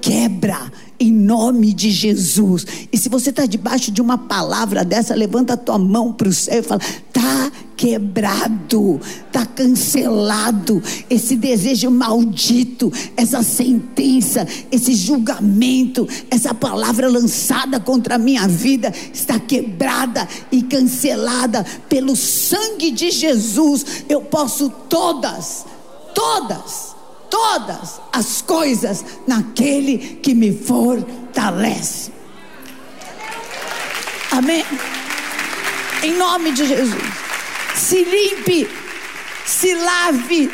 quebra 0.00 0.70
em 1.00 1.10
nome 1.10 1.72
de 1.72 1.90
Jesus. 1.90 2.66
E 2.92 2.98
se 2.98 3.08
você 3.08 3.30
está 3.30 3.46
debaixo 3.46 3.90
de 3.90 4.00
uma 4.00 4.18
palavra 4.18 4.84
dessa, 4.84 5.14
levanta 5.14 5.54
a 5.54 5.56
tua 5.56 5.78
mão 5.78 6.12
para 6.12 6.28
o 6.28 6.32
céu 6.32 6.60
e 6.60 6.62
fala: 6.62 6.80
tá 7.12 7.50
quebrado, 7.76 9.00
está 9.26 9.44
cancelado. 9.46 10.82
Esse 11.08 11.36
desejo 11.36 11.90
maldito, 11.90 12.92
essa 13.16 13.42
sentença, 13.42 14.46
esse 14.70 14.94
julgamento, 14.94 16.08
essa 16.30 16.54
palavra 16.54 17.08
lançada 17.08 17.78
contra 17.80 18.14
a 18.14 18.18
minha 18.18 18.46
vida 18.48 18.92
está 19.12 19.38
quebrada 19.38 20.26
e 20.50 20.62
cancelada 20.62 21.64
pelo 21.88 22.16
sangue 22.16 22.90
de 22.90 23.10
Jesus. 23.10 24.04
Eu 24.08 24.22
posso 24.22 24.70
todas, 24.88 25.66
todas, 26.14 26.94
todas 27.30 28.00
as 28.12 28.42
coisas 28.42 29.04
naquele 29.26 29.98
que 30.22 30.34
me 30.34 30.52
fortalece. 30.52 32.12
Amém? 34.30 34.64
Em 36.02 36.16
nome 36.18 36.52
de 36.52 36.66
Jesus 36.66 37.23
se 37.74 38.04
limpe, 38.04 38.68
se 39.46 39.74
lave 39.74 40.50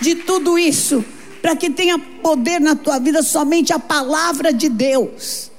de 0.00 0.16
tudo 0.16 0.58
isso, 0.58 1.04
para 1.40 1.56
que 1.56 1.70
tenha 1.70 1.98
poder 1.98 2.60
na 2.60 2.74
tua 2.74 2.98
vida 2.98 3.22
somente 3.22 3.72
a 3.72 3.78
palavra 3.78 4.52
de 4.52 4.68
Deus. 4.68 5.50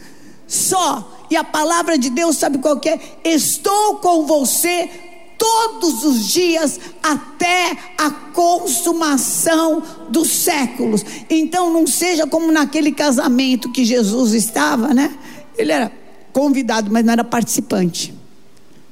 Só. 0.47 1.12
E 1.30 1.36
a 1.36 1.43
palavra 1.43 1.97
de 1.97 2.12
Deus, 2.12 2.38
sabe 2.38 2.60
qual 2.60 2.80
é? 2.86 2.99
Estou 3.23 3.95
com 3.95 4.28
você 4.28 4.89
todos 5.38 6.04
os 6.04 6.28
dias 6.28 6.80
até 7.01 7.75
a 7.97 8.10
consumação 8.12 9.82
dos 10.10 10.30
séculos. 10.30 11.04
Então 11.30 11.71
não 11.71 11.86
seja 11.86 12.28
como 12.28 12.51
naquele 12.51 12.91
casamento 12.91 13.71
que 13.71 13.84
Jesus 13.84 14.34
estava, 14.34 14.93
né? 14.93 15.15
Ele 15.58 15.71
era 15.71 15.91
convidado, 16.32 16.91
mas 16.91 17.04
não 17.04 17.13
era 17.13 17.23
participante. 17.23 18.14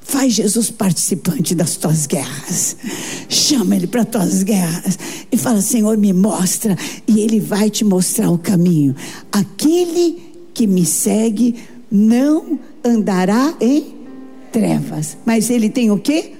Faz 0.04 0.34
Jesus 0.34 0.70
participante 0.70 1.54
das 1.54 1.76
tuas 1.76 2.06
guerras. 2.06 2.76
Chama 3.28 3.74
Ele 3.74 3.86
para 3.86 4.04
tuas 4.04 4.42
guerras. 4.42 4.98
E 5.32 5.36
fala: 5.36 5.60
Senhor, 5.60 5.96
me 5.96 6.12
mostra. 6.12 6.76
E 7.08 7.20
Ele 7.20 7.40
vai 7.40 7.70
te 7.70 7.84
mostrar 7.84 8.30
o 8.30 8.38
caminho. 8.38 8.94
Aquele 9.32 10.22
que 10.54 10.66
me 10.66 10.86
segue 10.86 11.56
não 11.90 12.58
andará 12.84 13.54
em 13.60 13.94
trevas. 14.52 15.16
Mas 15.26 15.50
ele 15.50 15.68
tem 15.68 15.90
o 15.90 15.98
que? 15.98 16.32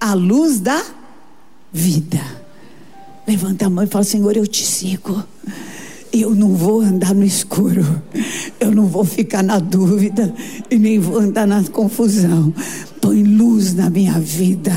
A 0.00 0.14
luz 0.14 0.58
da 0.58 0.82
vida. 1.72 2.20
Levanta 3.26 3.66
a 3.66 3.70
mão 3.70 3.84
e 3.84 3.86
fala: 3.86 4.04
Senhor, 4.04 4.36
eu 4.36 4.46
te 4.46 4.64
sigo. 4.66 5.22
Eu 6.12 6.34
não 6.34 6.54
vou 6.54 6.82
andar 6.82 7.14
no 7.14 7.24
escuro, 7.24 8.02
eu 8.60 8.70
não 8.70 8.84
vou 8.84 9.02
ficar 9.02 9.42
na 9.42 9.58
dúvida 9.58 10.34
e 10.70 10.78
nem 10.78 10.98
vou 10.98 11.18
andar 11.18 11.46
na 11.46 11.64
confusão, 11.64 12.52
Põe 13.02 13.24
luz 13.24 13.74
na 13.74 13.90
minha 13.90 14.20
vida. 14.20 14.72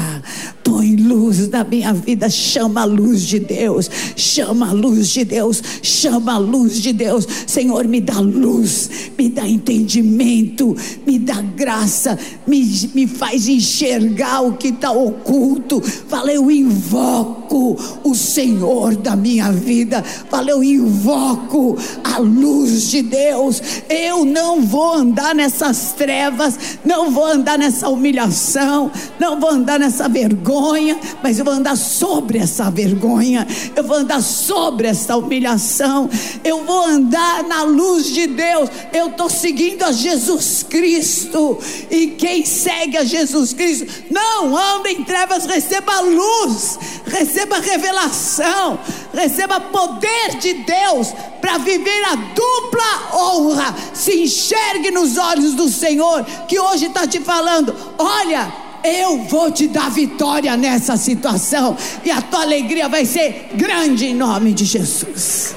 Põe 0.63 0.95
luz 0.95 1.47
na 1.47 1.63
minha 1.63 1.93
vida. 1.93 2.27
Chama 2.27 2.81
a 2.81 2.85
luz 2.85 3.21
de 3.21 3.37
Deus. 3.37 3.87
Chama 4.15 4.69
a 4.69 4.73
luz 4.73 5.09
de 5.09 5.23
Deus. 5.23 5.61
Chama 5.83 6.33
a 6.33 6.37
luz 6.39 6.81
de 6.81 6.91
Deus. 6.91 7.27
Senhor, 7.45 7.87
me 7.87 8.01
dá 8.01 8.19
luz. 8.19 8.89
Me 9.15 9.29
dá 9.29 9.47
entendimento. 9.47 10.75
Me 11.05 11.19
dá 11.19 11.39
graça. 11.39 12.17
Me, 12.47 12.65
me 12.95 13.05
faz 13.05 13.47
enxergar 13.47 14.41
o 14.41 14.53
que 14.53 14.69
está 14.69 14.91
oculto. 14.91 15.79
Fala, 15.81 16.33
eu 16.33 16.49
invoco 16.49 17.77
o 18.03 18.15
Senhor 18.15 18.95
da 18.95 19.15
minha 19.15 19.51
vida. 19.51 20.01
Fala, 20.01 20.49
eu 20.49 20.63
invoco 20.63 21.77
a 22.03 22.17
luz 22.17 22.89
de 22.89 23.03
Deus. 23.03 23.61
Eu 23.87 24.25
não 24.25 24.63
vou 24.63 24.95
andar 24.95 25.35
nessas 25.35 25.91
trevas. 25.91 26.57
Não 26.83 27.11
vou 27.11 27.25
andar 27.25 27.59
nessa 27.59 27.87
humilhação 27.87 28.14
humilhação, 28.15 28.89
não 29.19 29.39
vou 29.39 29.49
andar 29.49 29.77
nessa 29.77 30.07
vergonha, 30.07 30.97
mas 31.21 31.37
eu 31.37 31.43
vou 31.43 31.53
andar 31.53 31.75
sobre 31.75 32.37
essa 32.37 32.71
vergonha, 32.71 33.45
eu 33.75 33.83
vou 33.83 33.97
andar 33.97 34.21
sobre 34.21 34.87
essa 34.87 35.17
humilhação, 35.17 36.09
eu 36.43 36.63
vou 36.63 36.85
andar 36.85 37.43
na 37.43 37.63
luz 37.63 38.05
de 38.05 38.27
Deus. 38.27 38.69
Eu 38.93 39.07
estou 39.07 39.29
seguindo 39.29 39.83
a 39.83 39.91
Jesus 39.91 40.65
Cristo, 40.67 41.59
e 41.91 42.07
quem 42.07 42.45
segue 42.45 42.97
a 42.97 43.03
Jesus 43.03 43.53
Cristo 43.53 44.05
não 44.09 44.55
anda 44.55 44.89
em 44.89 45.03
trevas, 45.03 45.45
receba 45.45 45.99
luz, 45.99 46.79
receba 47.05 47.59
revelação, 47.59 48.79
receba 49.13 49.59
poder 49.59 50.37
de 50.39 50.53
Deus 50.53 51.13
para 51.41 51.57
viver 51.59 52.03
a 52.05 52.15
dupla 52.15 53.17
honra. 53.17 53.75
Se 53.93 54.23
enxergue 54.23 54.89
nos 54.89 55.17
olhos 55.17 55.53
do 55.53 55.69
Senhor, 55.69 56.23
que 56.47 56.59
hoje 56.59 56.87
está 56.87 57.05
te 57.05 57.19
falando: 57.19 57.75
olha, 58.05 58.53
eu 58.83 59.23
vou 59.25 59.51
te 59.51 59.67
dar 59.67 59.89
vitória 59.89 60.55
nessa 60.55 60.95
situação, 60.95 61.75
e 62.03 62.11
a 62.11 62.21
tua 62.21 62.41
alegria 62.41 62.87
vai 62.87 63.05
ser 63.05 63.49
grande 63.55 64.05
em 64.05 64.15
nome 64.15 64.53
de 64.53 64.65
Jesus. 64.65 65.55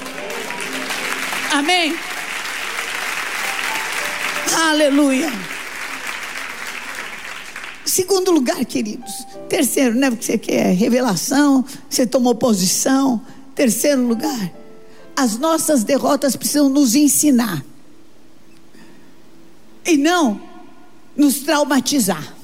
Amém. 1.52 1.94
Aleluia. 4.70 5.30
Segundo 7.84 8.30
lugar, 8.30 8.64
queridos. 8.64 9.26
Terceiro, 9.48 9.94
né? 9.94 10.10
Porque 10.10 10.24
você 10.24 10.38
quer 10.38 10.74
revelação, 10.74 11.64
você 11.88 12.06
tomou 12.06 12.34
posição. 12.34 13.20
Terceiro 13.54 14.06
lugar, 14.06 14.52
as 15.16 15.36
nossas 15.36 15.82
derrotas 15.82 16.36
precisam 16.36 16.68
nos 16.68 16.94
ensinar 16.94 17.64
e 19.84 19.96
não 19.96 20.40
nos 21.16 21.40
traumatizar. 21.40 22.37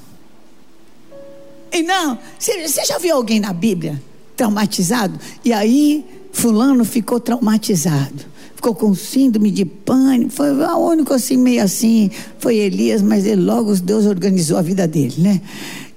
E 1.75 1.83
não, 1.83 2.17
você, 2.39 2.85
já 2.87 2.99
viu 2.99 3.17
alguém 3.17 3.41
na 3.41 3.53
Bíblia 3.53 4.01
traumatizado? 4.37 5.19
E 5.45 5.53
aí, 5.53 6.07
Fulano 6.33 6.85
ficou 6.85 7.19
traumatizado, 7.19 8.25
ficou 8.55 8.77
com 8.77 8.95
síndrome 8.95 9.51
de 9.51 9.65
pânico. 9.65 10.31
Foi 10.31 10.53
o 10.53 10.79
único 10.79 11.13
assim, 11.13 11.37
meio 11.37 11.65
assim, 11.65 12.13
foi 12.39 12.59
Elias, 12.59 13.03
mas 13.03 13.27
ele 13.27 13.43
logo 13.43 13.75
Deus 13.75 14.07
organizou 14.07 14.57
a 14.57 14.63
vida 14.63 14.87
dele, 14.87 15.17
né? 15.19 15.41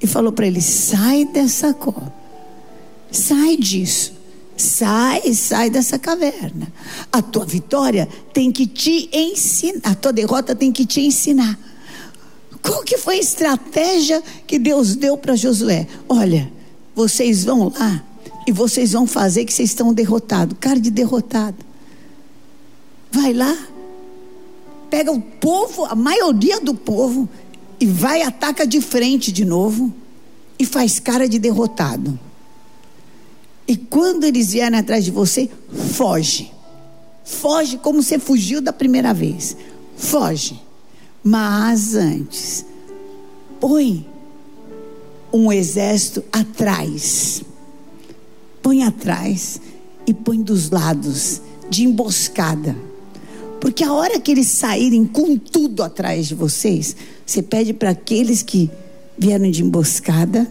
E 0.02 0.08
falou 0.08 0.32
para 0.32 0.48
ele: 0.48 0.62
sai 0.62 1.26
dessa 1.26 1.76
cor, 1.76 2.12
sai 3.12 3.56
disso. 3.56 4.18
Sai, 4.60 5.36
sai 5.36 5.70
dessa 5.70 6.00
caverna. 6.00 6.68
A 7.12 7.22
tua 7.22 7.46
vitória 7.46 8.10
tem 8.34 8.52
que 8.52 8.66
te 8.66 9.08
ensinar, 9.14 9.82
a 9.84 9.94
tua 9.94 10.12
derrota 10.12 10.56
tem 10.56 10.72
que 10.72 10.84
te 10.84 11.02
ensinar. 11.02 11.60
Qual 12.68 12.84
que 12.84 12.98
foi 12.98 13.16
a 13.16 13.20
estratégia 13.20 14.22
que 14.46 14.60
Deus 14.60 14.94
deu 14.94 15.18
para 15.18 15.38
Josué? 15.38 15.88
Olha, 16.10 16.52
vocês 16.94 17.46
vão 17.46 17.72
lá 17.74 18.04
e 18.46 18.52
vocês 18.52 18.92
vão 18.92 19.08
fazer 19.08 19.46
que 19.46 19.54
vocês 19.54 19.70
estão 19.70 19.94
derrotados, 19.94 20.58
cara 20.60 20.78
de 20.78 20.92
derrotado. 20.92 21.56
Vai 23.10 23.32
lá, 23.32 23.58
pega 24.90 25.14
o 25.14 25.22
povo, 25.22 25.86
a 25.86 25.96
maioria 25.96 26.60
do 26.60 26.76
povo, 26.76 27.30
e 27.80 27.86
vai 27.86 28.22
ataca 28.22 28.68
de 28.68 28.82
frente 28.82 29.32
de 29.32 29.46
novo 29.46 29.94
e 30.60 30.66
faz 30.66 31.00
cara 31.00 31.26
de 31.26 31.40
derrotado. 31.40 32.20
E 33.66 33.78
quando 33.78 34.26
eles 34.26 34.52
vierem 34.52 34.78
atrás 34.78 35.06
de 35.06 35.12
você, 35.12 35.50
foge. 35.94 36.52
Foge 37.24 37.78
como 37.78 38.04
você 38.04 38.20
fugiu 38.20 38.60
da 38.60 38.74
primeira 38.74 39.14
vez. 39.14 39.56
Foge. 39.96 40.67
Mas 41.30 41.94
antes, 41.94 42.66
põe 43.60 44.08
um 45.34 45.52
exército 45.52 46.24
atrás. 46.32 47.44
Põe 48.62 48.84
atrás 48.84 49.60
e 50.08 50.14
põe 50.14 50.42
dos 50.42 50.70
lados, 50.70 51.42
de 51.70 51.84
emboscada. 51.84 52.78
Porque 53.60 53.84
a 53.84 53.92
hora 53.92 54.22
que 54.22 54.32
eles 54.32 54.48
saírem 54.48 55.04
com 55.04 55.38
tudo 55.38 55.84
atrás 55.84 56.28
de 56.28 56.34
vocês, 56.34 56.96
você 57.26 57.44
pede 57.44 57.74
para 57.74 57.90
aqueles 57.90 58.42
que 58.42 58.72
vieram 59.18 59.52
de 59.52 59.64
emboscada 59.64 60.50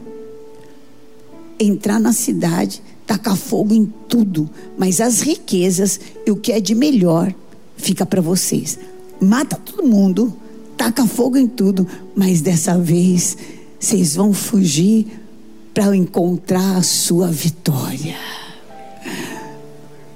entrar 1.59 1.99
na 1.99 2.13
cidade 2.13 2.83
tacar 3.07 3.35
fogo 3.35 3.73
em 3.73 3.91
tudo, 4.11 4.51
mas 4.77 5.01
as 5.01 5.23
riquezas 5.23 5.99
e 6.27 6.31
o 6.31 6.37
que 6.37 6.53
é 6.53 6.61
de 6.61 6.75
melhor 6.75 7.35
fica 7.79 8.05
para 8.05 8.21
vocês. 8.21 8.79
Mata 9.19 9.57
todo 9.57 9.87
mundo, 9.87 10.37
taca 10.77 11.07
fogo 11.07 11.37
em 11.37 11.49
tudo, 11.49 11.87
mas 12.15 12.41
dessa 12.41 12.79
vez 12.79 13.37
vocês 13.79 14.15
vão 14.15 14.33
fugir 14.33 15.07
para 15.73 15.95
encontrar 15.97 16.77
a 16.77 16.83
sua 16.83 17.29
vitória. 17.29 18.17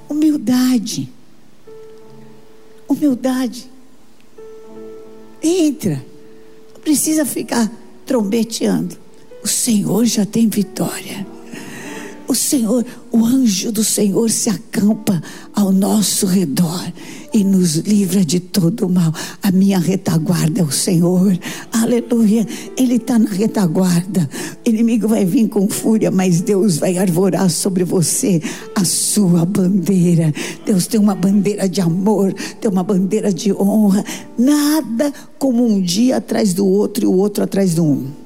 Humildade. 0.09 1.09
Humildade. 2.89 3.71
Entra. 5.43 6.05
Não 6.75 6.81
precisa 6.81 7.25
ficar 7.25 7.71
trombeteando. 8.07 8.97
O 9.43 9.49
Senhor 9.49 10.05
já 10.05 10.27
tem 10.27 10.49
vitória. 10.49 11.27
O 12.27 12.35
Senhor, 12.35 12.85
o 13.11 13.25
anjo 13.25 13.73
do 13.73 13.83
Senhor 13.83 14.31
se 14.31 14.51
acampa 14.51 15.23
ao 15.55 15.73
nosso 15.73 16.27
redor 16.27 16.93
e 17.33 17.45
nos 17.45 17.77
livra 17.77 18.25
de 18.25 18.41
todo 18.41 18.87
o 18.87 18.91
mal. 18.91 19.13
A 19.43 19.51
minha 19.51 19.79
retaguarda 19.79 20.61
é 20.61 20.65
o 20.65 20.71
Senhor. 20.71 21.39
Aleluia. 21.73 22.47
Ele 22.77 22.97
está 22.97 23.19
na 23.19 23.31
retaguarda. 23.31 24.29
O 24.67 24.69
inimigo 24.69 25.09
vai 25.09 25.25
vir 25.25 25.49
com 25.49 25.69
fúria, 25.69 26.11
mas 26.11 26.41
Deus 26.41 26.79
vai 26.79 26.99
arvorar 26.99 27.49
sobre 27.51 27.85
você 27.85 28.43
a 28.75 28.85
sua 28.85 29.45
bandeira. 29.45 30.33
Deus 30.65 30.87
tem 30.87 31.01
uma 31.01 31.15
bandeira 31.15 31.69
de 31.69 31.81
amor, 31.81 32.33
tem 32.61 32.71
uma 32.71 32.83
bandeira 32.83 33.33
de 33.33 33.53
honra. 33.53 34.05
Nada 34.39 35.13
como 35.39 35.67
um 35.67 35.81
dia 35.81 36.17
atrás 36.17 36.55
do 36.55 36.67
outro 36.67 37.05
e 37.05 37.07
o 37.07 37.13
outro 37.13 37.45
atrás 37.45 37.75
do 37.75 37.85
um. 37.85 38.20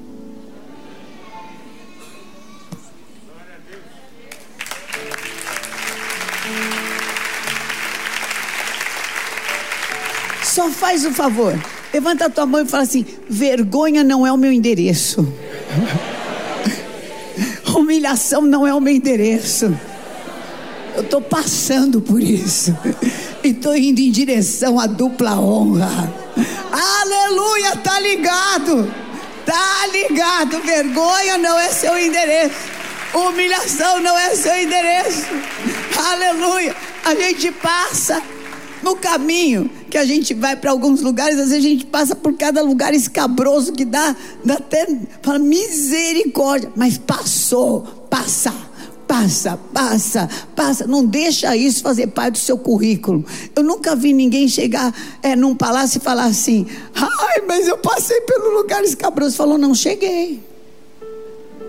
Faz 10.85 11.03
o 11.03 11.11
favor. 11.11 11.59
Levanta 11.91 12.25
a 12.25 12.29
tua 12.29 12.45
mão 12.45 12.61
e 12.61 12.65
fala 12.67 12.83
assim: 12.83 13.03
vergonha 13.27 14.03
não 14.03 14.25
é 14.25 14.31
o 14.31 14.37
meu 14.37 14.51
endereço. 14.51 15.27
Humilhação 17.75 18.43
não 18.43 18.67
é 18.67 18.73
o 18.73 18.79
meu 18.79 18.93
endereço. 18.93 19.75
Eu 20.95 21.01
estou 21.01 21.21
passando 21.21 21.99
por 21.99 22.21
isso. 22.21 22.77
E 23.43 23.49
estou 23.49 23.75
indo 23.75 23.99
em 23.99 24.11
direção 24.11 24.79
à 24.79 24.85
dupla 24.85 25.39
honra. 25.39 26.13
Aleluia, 26.71 27.75
tá 27.77 27.99
ligado. 27.99 28.93
Tá 29.43 29.87
ligado. 29.91 30.61
Vergonha 30.61 31.39
não 31.39 31.59
é 31.59 31.69
seu 31.69 31.97
endereço. 31.97 32.55
Humilhação 33.13 33.99
não 34.01 34.15
é 34.17 34.35
seu 34.35 34.55
endereço. 34.55 35.25
Aleluia. 35.97 36.75
A 37.03 37.15
gente 37.15 37.51
passa 37.51 38.21
no 38.85 38.95
caminho 38.95 39.67
que 39.89 39.97
a 39.97 40.05
gente 40.05 40.35
vai 40.35 40.55
para 40.55 40.69
alguns 40.69 41.01
lugares, 41.01 41.39
às 41.39 41.49
vezes 41.49 41.65
a 41.65 41.67
gente 41.67 41.85
passa 41.87 42.15
por 42.15 42.37
cada 42.37 42.61
lugar 42.61 42.93
escabroso 42.93 43.73
que 43.73 43.83
dá, 43.83 44.15
dá 44.43 44.53
até 44.53 44.87
fala, 45.23 45.39
misericórdia, 45.39 46.71
mas 46.75 46.97
passou, 46.97 47.81
passa. 48.09 48.53
Passa, 49.07 49.59
passa, 49.71 50.27
passa. 50.55 50.87
Não 50.87 51.05
deixa 51.05 51.55
isso 51.55 51.83
fazer 51.83 52.07
parte 52.07 52.33
do 52.33 52.37
seu 52.39 52.57
currículo. 52.57 53.23
Eu 53.55 53.61
nunca 53.61 53.95
vi 53.95 54.11
ninguém 54.11 54.47
chegar 54.47 54.91
é, 55.21 55.35
num 55.35 55.55
palácio 55.55 55.99
e 55.99 56.01
falar 56.01 56.25
assim: 56.25 56.65
ai, 56.95 57.41
mas 57.47 57.67
eu 57.67 57.77
passei 57.77 58.19
pelo 58.21 58.57
lugar 58.57 58.83
escabroso. 58.83 59.35
Falou: 59.35 59.59
não, 59.59 59.75
cheguei. 59.75 60.43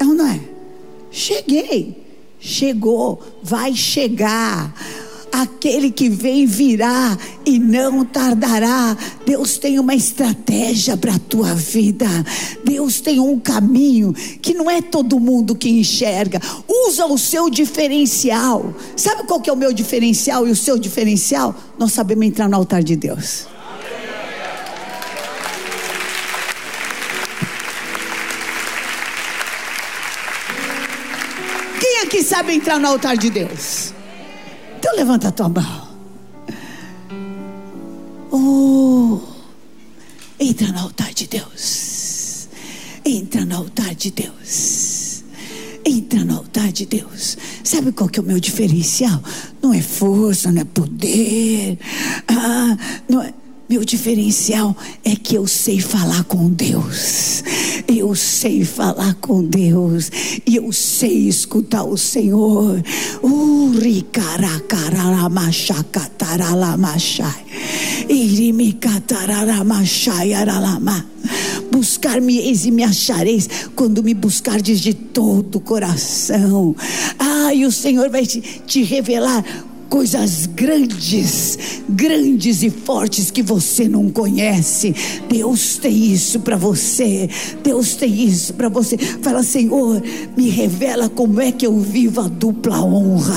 É 0.01 0.05
ou 0.05 0.15
não 0.15 0.27
é? 0.27 0.41
Cheguei. 1.11 2.07
Chegou, 2.41 3.23
vai 3.43 3.75
chegar 3.75 4.73
aquele 5.33 5.91
que 5.91 6.09
vem 6.09 6.47
virá 6.47 7.17
e 7.45 7.59
não 7.59 8.05
tardará. 8.05 8.97
Deus 9.25 9.59
tem 9.59 9.79
uma 9.79 9.95
estratégia 9.95 10.97
para 10.97 11.15
a 11.15 11.19
tua 11.19 11.55
vida. 11.55 12.07
Deus 12.65 13.01
tem 13.01 13.21
um 13.21 13.39
caminho 13.39 14.13
que 14.13 14.55
não 14.55 14.71
é 14.71 14.81
todo 14.81 15.21
mundo 15.21 15.55
que 15.55 15.69
enxerga. 15.69 16.41
Usa 16.69 17.07
o 17.07 17.19
seu 17.19 17.51
diferencial. 17.51 18.75
Sabe 18.97 19.25
qual 19.25 19.41
que 19.41 19.51
é 19.51 19.53
o 19.53 19.57
meu 19.57 19.73
diferencial 19.73 20.47
e 20.47 20.51
o 20.51 20.57
seu 20.57 20.79
diferencial? 20.79 21.55
Nós 21.79 21.93
sabemos 21.93 22.27
entrar 22.27 22.49
no 22.49 22.57
altar 22.57 22.83
de 22.83 22.97
Deus. 22.97 23.47
Quem 31.81 32.03
aqui 32.03 32.23
sabe 32.23 32.55
entrar 32.55 32.79
no 32.79 32.89
altar 32.89 33.17
de 33.17 33.31
Deus? 33.31 33.96
Então 34.79 34.95
levanta 34.97 35.29
a 35.29 35.33
tua 35.33 35.49
mão. 35.49 35.89
Oh, 38.31 39.21
entra 40.39 40.69
no 40.69 40.81
altar 40.81 41.13
de 41.15 41.27
Deus. 41.27 42.49
Entra 43.05 43.45
no 43.45 43.57
altar 43.57 43.95
de 43.95 44.11
Deus. 44.11 45.25
Entra 45.85 46.25
no 46.25 46.39
altar 46.39 46.73
de 46.73 46.87
Deus. 46.87 47.39
Sabe 47.63 47.93
qual 47.93 48.09
que 48.09 48.19
é 48.19 48.23
o 48.23 48.27
meu 48.27 48.41
diferencial? 48.41 49.23
Não 49.63 49.73
é 49.73 49.81
força, 49.81 50.51
não 50.51 50.63
é 50.63 50.65
poder. 50.65 51.79
Ah, 52.29 52.77
não 53.09 53.23
é 53.23 53.33
meu 53.69 53.85
diferencial 53.85 54.77
é 55.05 55.17
que 55.17 55.35
eu 55.35 55.47
sei 55.47 55.81
falar 55.81 56.23
com 56.25 56.49
Deus. 56.49 57.43
Eu 57.89 58.15
sei 58.15 58.65
falar 58.65 59.15
com 59.15 59.43
Deus. 59.43 60.11
E 60.47 60.55
eu 60.55 60.71
sei 60.73 61.29
escutar 61.29 61.83
o 61.83 61.97
Senhor. 61.97 62.81
Buscar-me-eis 71.73 72.65
e 72.65 72.71
me 72.71 72.85
achareis 72.85 73.49
quando 73.75 74.03
me 74.03 74.15
buscardes 74.15 74.81
de 74.81 74.95
todo 74.95 75.57
o 75.57 75.61
coração. 75.61 76.75
Ah, 77.19 77.53
e 77.53 77.67
o 77.67 77.73
Senhor 77.73 78.09
vai 78.11 78.25
te, 78.25 78.41
te 78.41 78.85
revelar 78.85 79.45
coisas 79.89 80.47
grandes, 80.47 81.59
grandes 81.89 82.63
e 82.63 82.71
fortes 82.71 83.31
que 83.31 83.43
você 83.43 83.89
não 83.89 84.11
conhece. 84.11 84.95
Deus 85.29 85.79
tem 85.79 86.13
isso 86.13 86.41
para 86.41 86.57
você. 86.57 87.29
Deus 87.63 87.95
tem 87.95 88.25
isso 88.25 88.55
para 88.55 88.69
você. 88.69 88.97
Fala, 88.99 89.43
Senhor, 89.43 90.03
me 90.37 90.49
revela 90.49 91.09
como 91.09 91.41
é 91.41 91.53
que 91.53 91.67
eu 91.67 91.79
vivo 91.79 92.21
a 92.21 92.29
dupla 92.29 92.83
honra. 92.83 93.37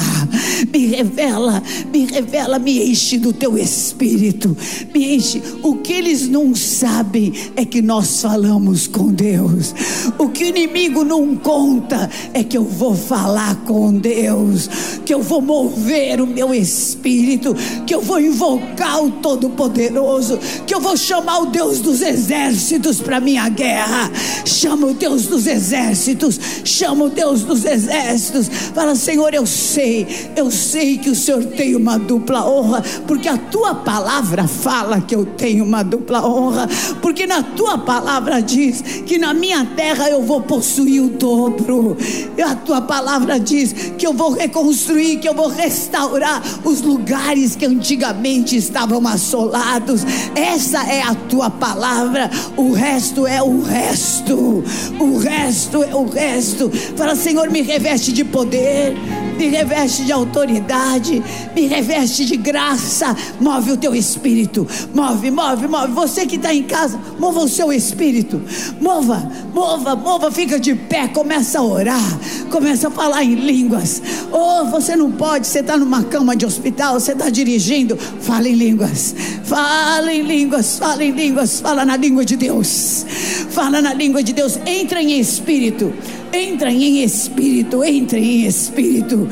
Me 0.73 0.87
revela, 0.87 1.63
me 1.91 2.05
revela, 2.05 2.59
me 2.59 2.89
enche 2.89 3.17
do 3.17 3.31
teu 3.31 3.57
espírito. 3.57 4.55
Me 4.93 5.15
enche. 5.15 5.41
O 5.63 5.75
que 5.75 5.93
eles 5.93 6.27
não 6.27 6.55
sabem 6.55 7.33
é 7.55 7.63
que 7.63 7.81
nós 7.81 8.21
falamos 8.21 8.87
com 8.87 9.07
Deus. 9.07 9.73
O 10.17 10.29
que 10.29 10.43
o 10.43 10.47
inimigo 10.47 11.03
não 11.03 11.35
conta 11.35 12.09
é 12.33 12.43
que 12.43 12.57
eu 12.57 12.63
vou 12.63 12.95
falar 12.95 13.55
com 13.65 13.93
Deus, 13.93 14.69
que 15.05 15.13
eu 15.13 15.21
vou 15.21 15.41
mover 15.41 16.21
o 16.21 16.27
meu 16.39 16.53
espírito, 16.53 17.53
que 17.85 17.93
eu 17.93 18.01
vou 18.01 18.17
invocar 18.17 19.03
o 19.03 19.11
Todo-Poderoso, 19.11 20.39
que 20.65 20.73
eu 20.73 20.79
vou 20.79 20.95
chamar 20.95 21.39
o 21.39 21.47
Deus 21.47 21.79
dos 21.79 22.01
exércitos 22.01 23.01
para 23.01 23.19
minha 23.19 23.49
guerra. 23.49 24.09
Chama 24.45 24.87
o 24.87 24.93
Deus 24.93 25.27
dos 25.27 25.45
exércitos, 25.45 26.39
chama 26.63 27.05
o 27.05 27.09
Deus 27.09 27.41
dos 27.41 27.65
exércitos. 27.65 28.47
Fala, 28.73 28.95
Senhor, 28.95 29.33
eu 29.33 29.45
sei, 29.45 30.31
eu 30.37 30.49
sei 30.49 30.97
que 30.97 31.09
o 31.09 31.15
Senhor 31.15 31.43
tem 31.43 31.75
uma 31.75 31.99
dupla 31.99 32.49
honra, 32.49 32.81
porque 33.05 33.27
a 33.27 33.37
tua 33.37 33.75
palavra 33.75 34.47
fala 34.47 35.01
que 35.01 35.13
eu 35.13 35.25
tenho 35.25 35.65
uma 35.65 35.83
dupla 35.83 36.25
honra, 36.25 36.69
porque 37.01 37.27
na 37.27 37.43
tua 37.43 37.77
palavra 37.77 38.41
diz 38.41 38.81
que 39.05 39.17
na 39.17 39.33
minha 39.33 39.65
terra 39.65 40.09
eu 40.09 40.23
vou 40.23 40.41
possuir 40.41 41.01
o 41.01 41.09
dobro. 41.09 41.97
A 42.45 42.55
tua 42.55 42.79
palavra 42.81 43.37
diz 43.37 43.73
que 43.97 44.07
eu 44.07 44.13
vou 44.13 44.31
reconstruir, 44.31 45.17
que 45.17 45.27
eu 45.27 45.33
vou 45.33 45.49
restaurar 45.49 46.28
os 46.63 46.81
lugares 46.81 47.55
que 47.55 47.65
antigamente 47.65 48.55
estavam 48.55 49.05
assolados. 49.07 50.01
Essa 50.35 50.83
é 50.83 51.01
a 51.01 51.15
tua 51.15 51.49
palavra. 51.49 52.29
O 52.55 52.71
resto 52.71 53.25
é 53.25 53.41
o 53.41 53.61
resto. 53.61 54.63
O 54.99 55.17
resto 55.17 55.83
é 55.83 55.95
o 55.95 56.07
resto. 56.07 56.69
Fala, 56.95 57.15
Senhor, 57.15 57.49
me 57.49 57.61
reveste 57.61 58.11
de 58.11 58.23
poder, 58.23 58.95
me 59.37 59.47
reveste 59.47 60.03
de 60.03 60.11
autoridade, 60.11 61.23
me 61.55 61.65
reveste 61.65 62.25
de 62.25 62.37
graça. 62.37 63.15
Move 63.39 63.71
o 63.71 63.77
teu 63.77 63.95
espírito. 63.95 64.67
Move, 64.93 65.31
move, 65.31 65.67
move. 65.67 65.93
Você 65.93 66.25
que 66.25 66.35
está 66.35 66.53
em 66.53 66.63
casa, 66.63 66.99
mova 67.17 67.39
o 67.39 67.47
seu 67.47 67.71
espírito. 67.71 68.41
Mova, 68.81 69.31
mova, 69.53 69.95
mova. 69.95 70.31
Fica 70.31 70.59
de 70.59 70.75
pé, 70.75 71.07
começa 71.07 71.59
a 71.59 71.63
orar, 71.63 72.19
começa 72.51 72.87
a 72.89 72.91
falar 72.91 73.23
em 73.23 73.35
línguas. 73.35 74.01
Oh, 74.31 74.65
você 74.65 74.95
não 74.95 75.11
pode, 75.11 75.47
você 75.47 75.59
está 75.59 75.77
numa 75.77 76.03
cama 76.03 76.18
cama 76.19 76.35
de 76.35 76.45
hospital, 76.45 76.99
você 76.99 77.13
está 77.13 77.29
dirigindo, 77.29 77.95
fala 77.95 78.49
em 78.49 78.53
línguas, 78.53 79.15
fala 79.45 80.13
em 80.13 80.21
línguas, 80.21 80.77
fala 80.77 81.01
em 81.01 81.11
línguas, 81.11 81.61
fala 81.61 81.85
na 81.85 81.95
língua 81.95 82.25
de 82.25 82.35
Deus, 82.35 83.05
fala 83.49 83.81
na 83.81 83.93
língua 83.93 84.21
de 84.21 84.33
Deus, 84.33 84.59
entra 84.65 85.01
em 85.01 85.17
espírito, 85.17 85.93
entra 86.33 86.69
em 86.69 87.03
espírito, 87.03 87.81
entra 87.85 88.19
em 88.19 88.45
espírito, 88.45 89.29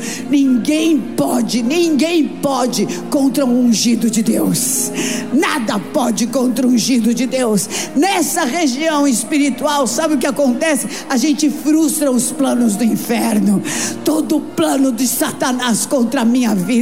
Ninguém 0.68 0.98
pode, 1.16 1.62
ninguém 1.62 2.28
pode 2.28 2.86
contra 3.10 3.46
um 3.46 3.66
ungido 3.66 4.10
de 4.10 4.22
Deus. 4.22 4.92
Nada 5.32 5.78
pode 5.78 6.26
contra 6.26 6.66
o 6.66 6.70
ungido 6.70 7.14
de 7.14 7.26
Deus. 7.26 7.68
Nessa 7.96 8.44
região 8.44 9.08
espiritual, 9.08 9.86
sabe 9.86 10.14
o 10.14 10.18
que 10.18 10.26
acontece? 10.26 10.86
A 11.08 11.16
gente 11.16 11.48
frustra 11.48 12.10
os 12.10 12.30
planos 12.30 12.76
do 12.76 12.84
inferno. 12.84 13.62
Todo 14.04 14.40
plano 14.40 14.92
de 14.92 15.06
Satanás 15.06 15.86
contra 15.86 16.20
a 16.20 16.24
minha 16.24 16.54
vida, 16.54 16.77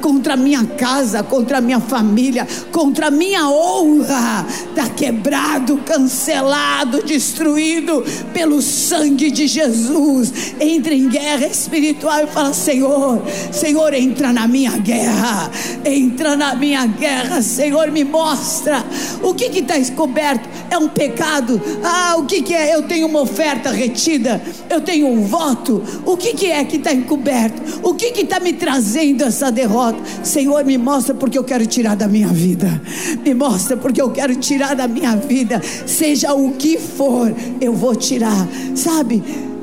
contra 0.00 0.34
a 0.34 0.36
minha 0.36 0.64
casa, 0.64 1.22
contra 1.22 1.58
a 1.58 1.60
minha 1.60 1.80
família, 1.80 2.46
contra 2.70 3.08
a 3.08 3.10
minha 3.10 3.48
honra, 3.48 4.46
está 4.68 4.88
quebrado, 4.88 5.78
cancelado, 5.78 7.02
destruído 7.02 8.04
pelo 8.32 8.60
sangue 8.60 9.30
de 9.30 9.46
Jesus. 9.46 10.32
Entre 10.60 10.94
em 10.94 11.08
guerra 11.08 11.46
espiritual 11.46 12.24
e 12.24 12.26
fala: 12.26 12.52
Senhor, 12.52 13.22
Senhor, 13.52 13.94
entra 13.94 14.32
na 14.32 14.46
minha 14.46 14.76
guerra, 14.78 15.50
entra 15.84 16.36
na 16.36 16.54
minha 16.54 16.86
guerra, 16.86 17.42
Senhor, 17.42 17.90
me 17.90 18.04
mostra 18.04 18.84
o 19.22 19.34
que 19.34 19.58
está 19.58 19.78
encoberto. 19.78 20.48
É 20.70 20.78
um 20.78 20.88
pecado? 20.88 21.60
Ah, 21.82 22.16
o 22.18 22.24
que, 22.24 22.42
que 22.42 22.54
é? 22.54 22.74
Eu 22.74 22.82
tenho 22.82 23.06
uma 23.06 23.20
oferta 23.20 23.70
retida, 23.70 24.40
eu 24.70 24.80
tenho 24.80 25.06
um 25.06 25.24
voto. 25.24 25.82
O 26.04 26.16
que, 26.16 26.34
que 26.34 26.46
é 26.50 26.64
que 26.64 26.76
está 26.76 26.92
encoberto? 26.92 27.80
O 27.82 27.94
que 27.94 28.06
está 28.06 28.40
me 28.40 28.52
trazendo 28.52 29.24
essa 29.32 29.50
derrota? 29.50 29.98
Senhor, 30.22 30.64
me 30.64 30.78
mostra 30.78 31.14
porque 31.14 31.38
eu 31.38 31.44
quero 31.44 31.66
tirar 31.66 31.96
da 31.96 32.06
minha 32.06 32.28
vida. 32.28 32.80
Me 33.24 33.34
mostra 33.34 33.76
porque 33.76 34.00
eu 34.00 34.10
quero 34.10 34.36
tirar 34.36 34.74
da 34.74 34.86
minha 34.86 35.16
vida. 35.16 35.60
Seja 35.86 36.34
o 36.34 36.52
que 36.52 36.78
for, 36.78 37.34
eu 37.60 37.72
vou 37.72 37.96
tirar. 37.96 38.46
Sabe? 38.74 39.22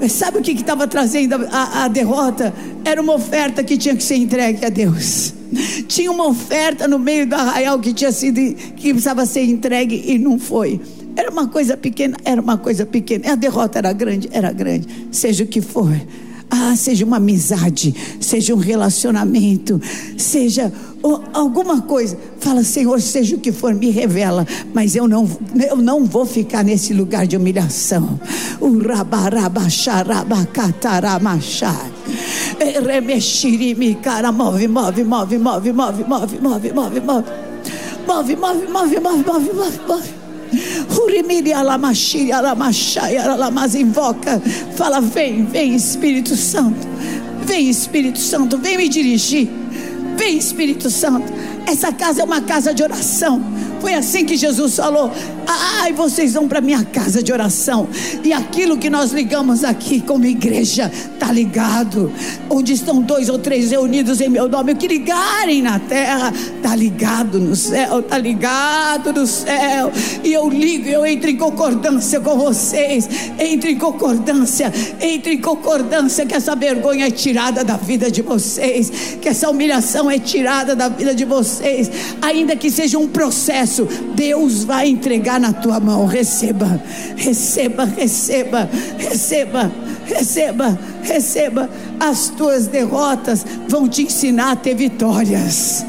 Sabe 0.09 0.39
o 0.39 0.41
que 0.41 0.51
estava 0.51 0.87
trazendo 0.87 1.35
a, 1.51 1.85
a 1.85 1.87
derrota? 1.87 2.53
Era 2.83 3.01
uma 3.01 3.13
oferta 3.13 3.63
que 3.63 3.77
tinha 3.77 3.95
que 3.95 4.03
ser 4.03 4.15
entregue 4.15 4.65
a 4.65 4.69
Deus. 4.69 5.33
Tinha 5.87 6.11
uma 6.11 6.27
oferta 6.27 6.87
no 6.87 6.99
meio 6.99 7.27
do 7.27 7.35
arraial 7.35 7.79
que 7.79 7.93
tinha 7.93 8.11
sido 8.11 8.39
que 8.75 8.91
precisava 8.91 9.25
ser 9.25 9.43
entregue 9.43 10.03
e 10.05 10.17
não 10.17 10.39
foi. 10.39 10.79
Era 11.15 11.29
uma 11.31 11.47
coisa 11.47 11.75
pequena, 11.75 12.15
era 12.23 12.39
uma 12.39 12.57
coisa 12.57 12.85
pequena. 12.85 13.33
A 13.33 13.35
derrota 13.35 13.79
era 13.79 13.91
grande, 13.91 14.29
era 14.31 14.51
grande. 14.51 14.87
Seja 15.11 15.43
o 15.43 15.47
que 15.47 15.59
for. 15.59 15.91
Ah, 16.61 16.75
seja 16.75 17.05
uma 17.05 17.17
amizade, 17.17 17.95
seja 18.19 18.53
um 18.53 18.57
relacionamento, 18.57 19.81
seja 20.17 20.69
alguma 21.33 21.81
coisa. 21.81 22.17
Fala, 22.37 22.65
Senhor, 22.65 22.99
seja 22.99 23.37
o 23.37 23.39
que 23.39 23.53
for, 23.53 23.73
me 23.73 23.89
revela. 23.89 24.45
Mas 24.73 24.93
eu 24.93 25.07
não, 25.07 25.25
eu 25.69 25.77
não 25.77 26.03
vou 26.03 26.25
ficar 26.25 26.61
nesse 26.61 26.93
lugar 26.93 27.25
de 27.25 27.37
humilhação. 27.37 28.19
Remexirimi, 32.85 33.95
cara, 33.95 34.29
move, 34.29 34.67
move, 34.67 35.03
move, 35.05 35.37
move, 35.37 35.71
move, 35.71 36.03
move, 36.03 36.39
move, 36.41 36.73
move, 36.73 36.99
move. 36.99 37.23
Move, 38.05 38.35
move, 38.35 38.67
move, 38.67 38.99
move, 38.99 39.23
move, 39.23 39.53
move, 39.53 39.79
move. 39.87 40.18
Alamas 43.29 43.75
invoca. 43.75 44.41
Fala, 44.75 45.01
vem, 45.01 45.45
vem 45.45 45.75
Espírito 45.75 46.35
Santo. 46.35 46.87
Vem 47.43 47.69
Espírito 47.69 48.19
Santo, 48.19 48.57
vem 48.57 48.77
me 48.77 48.87
dirigir. 48.89 49.49
Vem 50.15 50.37
Espírito 50.37 50.89
Santo. 50.89 51.31
Essa 51.65 51.91
casa 51.91 52.21
é 52.21 52.25
uma 52.25 52.41
casa 52.41 52.73
de 52.73 52.83
oração. 52.83 53.41
Foi 53.79 53.93
assim 53.93 54.25
que 54.25 54.35
Jesus 54.35 54.75
falou: 54.75 55.11
Ai, 55.47 55.93
vocês 55.93 56.33
vão 56.33 56.47
para 56.47 56.61
minha 56.61 56.83
casa 56.83 57.23
de 57.23 57.31
oração. 57.31 57.87
E 58.23 58.33
aquilo 58.33 58.77
que 58.77 58.89
nós 58.89 59.11
ligamos 59.11 59.63
aqui 59.63 60.01
como 60.01 60.25
igreja, 60.25 60.91
tá 61.19 61.31
ligado. 61.31 62.11
Onde 62.49 62.73
estão 62.73 63.01
dois 63.01 63.29
ou 63.29 63.39
três 63.39 63.71
reunidos 63.71 64.21
em 64.21 64.29
meu 64.29 64.47
nome, 64.47 64.73
o 64.73 64.75
que 64.75 64.87
ligarem 64.87 65.61
na 65.61 65.79
terra, 65.79 66.33
tá 66.61 66.75
ligado 66.75 67.39
no 67.39 67.55
céu, 67.55 68.01
tá 68.03 68.17
ligado 68.17 69.13
no 69.13 69.25
céu. 69.25 69.91
E 70.23 70.33
eu 70.33 70.49
ligo, 70.49 70.87
eu 70.89 71.05
entro 71.05 71.29
em 71.29 71.37
concordância 71.37 72.19
com 72.19 72.37
vocês. 72.37 73.07
Entre 73.39 73.71
em 73.71 73.77
concordância, 73.77 74.71
entre 75.01 75.33
em 75.33 75.41
concordância 75.41 76.25
que 76.25 76.35
essa 76.35 76.55
vergonha 76.55 77.07
é 77.07 77.11
tirada 77.11 77.63
da 77.63 77.77
vida 77.77 78.11
de 78.11 78.21
vocês, 78.21 78.91
que 79.21 79.29
essa 79.29 79.49
humilhação 79.49 80.09
é 80.09 80.19
tirada 80.19 80.75
da 80.75 80.89
vida 80.89 81.13
de 81.13 81.25
vocês, 81.25 81.89
ainda 82.21 82.55
que 82.55 82.69
seja 82.69 82.97
um 82.97 83.07
processo, 83.07 83.68
Deus 84.15 84.63
vai 84.63 84.87
entregar 84.89 85.39
na 85.39 85.53
tua 85.53 85.79
mão. 85.79 86.05
Receba, 86.05 86.81
receba, 87.15 87.85
receba, 87.85 88.69
receba, 88.97 89.71
receba, 90.05 90.79
receba. 91.03 91.69
As 91.99 92.29
tuas 92.29 92.67
derrotas 92.67 93.45
vão 93.67 93.87
te 93.89 94.03
ensinar 94.03 94.51
a 94.51 94.55
ter 94.55 94.73
vitórias. 94.73 95.85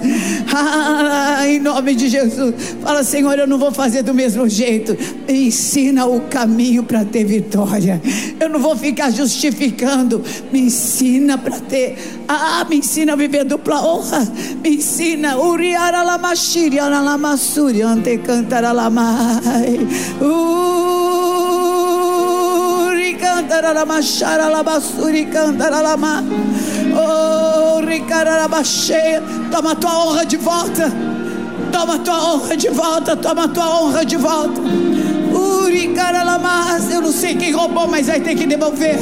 Ah, 0.53 1.47
em 1.47 1.61
nome 1.61 1.95
de 1.95 2.09
Jesus. 2.09 2.53
Fala, 2.83 3.05
Senhor, 3.05 3.39
eu 3.39 3.47
não 3.47 3.59
vou 3.59 3.71
fazer 3.71 4.03
do 4.03 4.13
mesmo 4.13 4.49
jeito. 4.49 4.97
Me 5.29 5.47
ensina 5.47 6.07
o 6.07 6.23
caminho 6.23 6.83
para 6.83 7.05
ter 7.05 7.25
vitória. 7.25 8.03
Eu 8.41 8.49
não 8.49 8.59
vou 8.59 8.75
ficar 8.77 9.11
justificando. 9.13 10.21
Me 10.51 10.63
ensina 10.63 11.39
para 11.39 11.61
ter. 11.61 11.97
Ah, 12.27 12.67
me 12.69 12.79
ensina 12.79 13.13
a 13.13 13.17
viver 13.17 13.45
dupla 13.45 13.81
honra. 13.81 14.27
Me 14.61 14.71
ensina. 14.77 15.39
Uriara 15.39 16.03
lamashiri, 16.03 16.79
lamassuri, 16.81 17.70
ante 17.79 18.19
cantara 18.19 18.73
lamai. 18.73 19.79
Uri 20.21 20.71
cantara 23.15 23.73
lamashara 23.73 24.49
labassuri 24.51 25.27
cantara 25.33 25.81
lama. 25.81 26.23
Oh, 26.93 27.81
ricararabacheia. 27.81 29.23
Toma 29.51 29.75
tua 29.77 29.93
honra 29.99 30.25
de 30.27 30.37
volta. 30.37 30.91
Toma 31.73 31.99
tua 32.01 32.19
honra 32.35 32.57
de 32.57 32.69
volta. 32.69 33.17
Toma 33.17 33.49
tua 33.49 33.81
honra 33.81 34.05
de 34.05 34.17
volta. 34.17 34.61
Uri 35.33 35.95
caralamas. 35.95 36.91
Eu 36.93 37.03
não 37.03 37.13
sei 37.13 37.37
quem 37.37 37.53
roubou, 37.53 37.87
mas 37.87 38.09
vai 38.09 38.21
ter 38.21 38.35
que 38.35 38.47
devolver. 38.47 38.99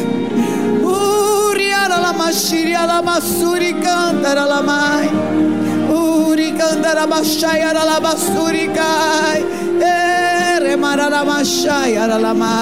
Uri 0.84 1.72
aralamashiri 1.72 2.74
alamassuri 2.74 3.72
cantaralamai 3.74 5.10
candarabashai 6.59 7.61
aralabasurikai 7.70 9.40
eremararabashai 9.90 11.92
aralama 12.04 12.54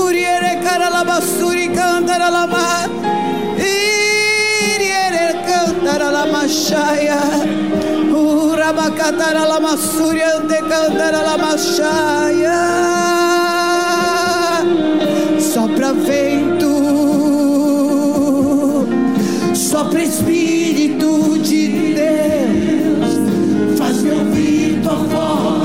uriere 0.00 0.52
caralabasuri 0.64 1.66
candaralama 1.78 2.66
iriere 3.72 5.26
candaralamashaya 5.48 7.20
urabacataralamasuri 8.22 10.22
ande 10.32 10.58
candaralamashaya 10.70 12.58
sopra 15.52 15.90
vento 16.06 16.72
sopra 19.68 20.02
espírito. 20.08 20.33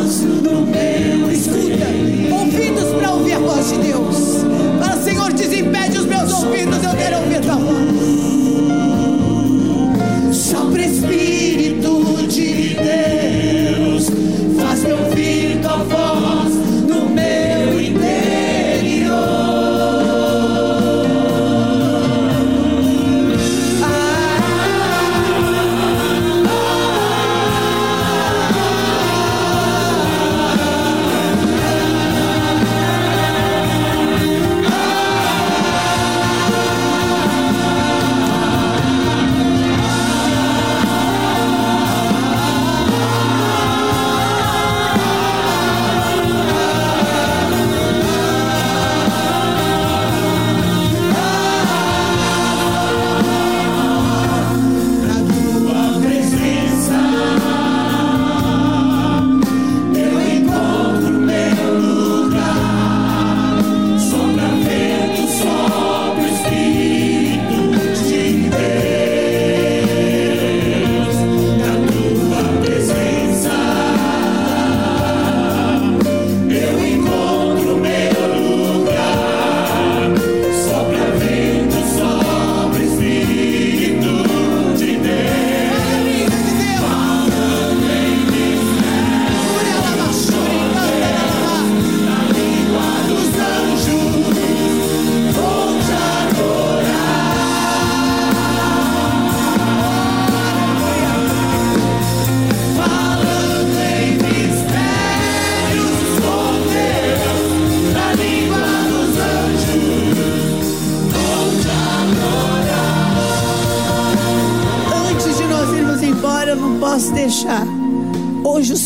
síndrome 0.09 0.88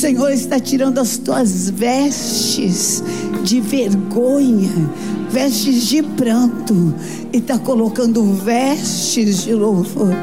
Senhor 0.04 0.34
está 0.34 0.60
tirando 0.60 1.00
as 1.00 1.18
tuas 1.18 1.70
vestes 1.70 3.02
de 3.42 3.62
vergonha, 3.62 4.70
vestes 5.30 5.84
de 5.84 6.04
pranto, 6.04 6.94
e 7.32 7.38
está 7.38 7.58
colocando 7.58 8.22
vestes 8.34 9.44
de 9.44 9.54
louvor. 9.54 10.14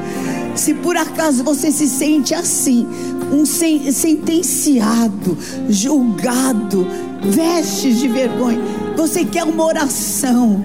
Se 0.54 0.74
por 0.74 0.98
acaso 0.98 1.42
você 1.42 1.72
se 1.72 1.88
sente 1.88 2.34
assim, 2.34 2.86
um 3.32 3.46
sentenciado, 3.46 5.38
julgado, 5.70 6.86
vestes 7.22 8.00
de 8.00 8.08
vergonha, 8.08 8.60
você 8.94 9.24
quer 9.24 9.44
uma 9.44 9.64
oração, 9.64 10.62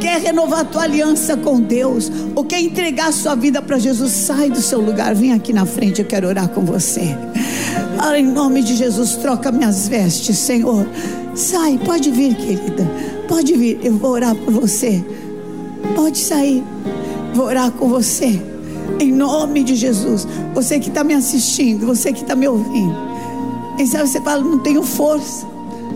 quer 0.00 0.22
renovar 0.22 0.60
a 0.60 0.64
tua 0.64 0.84
aliança 0.84 1.36
com 1.36 1.60
Deus, 1.60 2.10
ou 2.34 2.44
quer 2.44 2.62
entregar 2.62 3.08
a 3.08 3.12
sua 3.12 3.34
vida 3.34 3.60
para 3.60 3.78
Jesus, 3.78 4.10
sai 4.10 4.48
do 4.48 4.62
seu 4.62 4.80
lugar, 4.80 5.14
vem 5.14 5.34
aqui 5.34 5.52
na 5.52 5.66
frente, 5.66 6.00
eu 6.00 6.06
quero 6.06 6.28
orar 6.28 6.48
com 6.48 6.62
você. 6.64 7.14
Fala 7.96 8.18
em 8.18 8.26
nome 8.26 8.62
de 8.62 8.76
Jesus, 8.76 9.16
troca 9.16 9.52
minhas 9.52 9.88
vestes, 9.88 10.38
Senhor. 10.38 10.86
Sai, 11.34 11.78
pode 11.84 12.10
vir, 12.10 12.34
querida. 12.34 12.90
Pode 13.28 13.54
vir, 13.54 13.80
eu 13.82 13.96
vou 13.96 14.10
orar 14.12 14.34
por 14.34 14.52
você. 14.52 15.04
Pode 15.94 16.18
sair, 16.18 16.62
vou 17.34 17.46
orar 17.46 17.70
com 17.72 17.88
você. 17.88 18.40
Em 19.00 19.12
nome 19.12 19.62
de 19.62 19.74
Jesus. 19.74 20.26
Você 20.54 20.78
que 20.78 20.88
está 20.88 21.02
me 21.02 21.14
assistindo, 21.14 21.86
você 21.86 22.12
que 22.12 22.22
está 22.22 22.34
me 22.34 22.48
ouvindo. 22.48 22.96
Quem 23.76 23.86
sabe 23.86 24.08
você 24.08 24.20
fala, 24.20 24.42
não 24.42 24.58
tenho 24.58 24.82
força. 24.82 25.46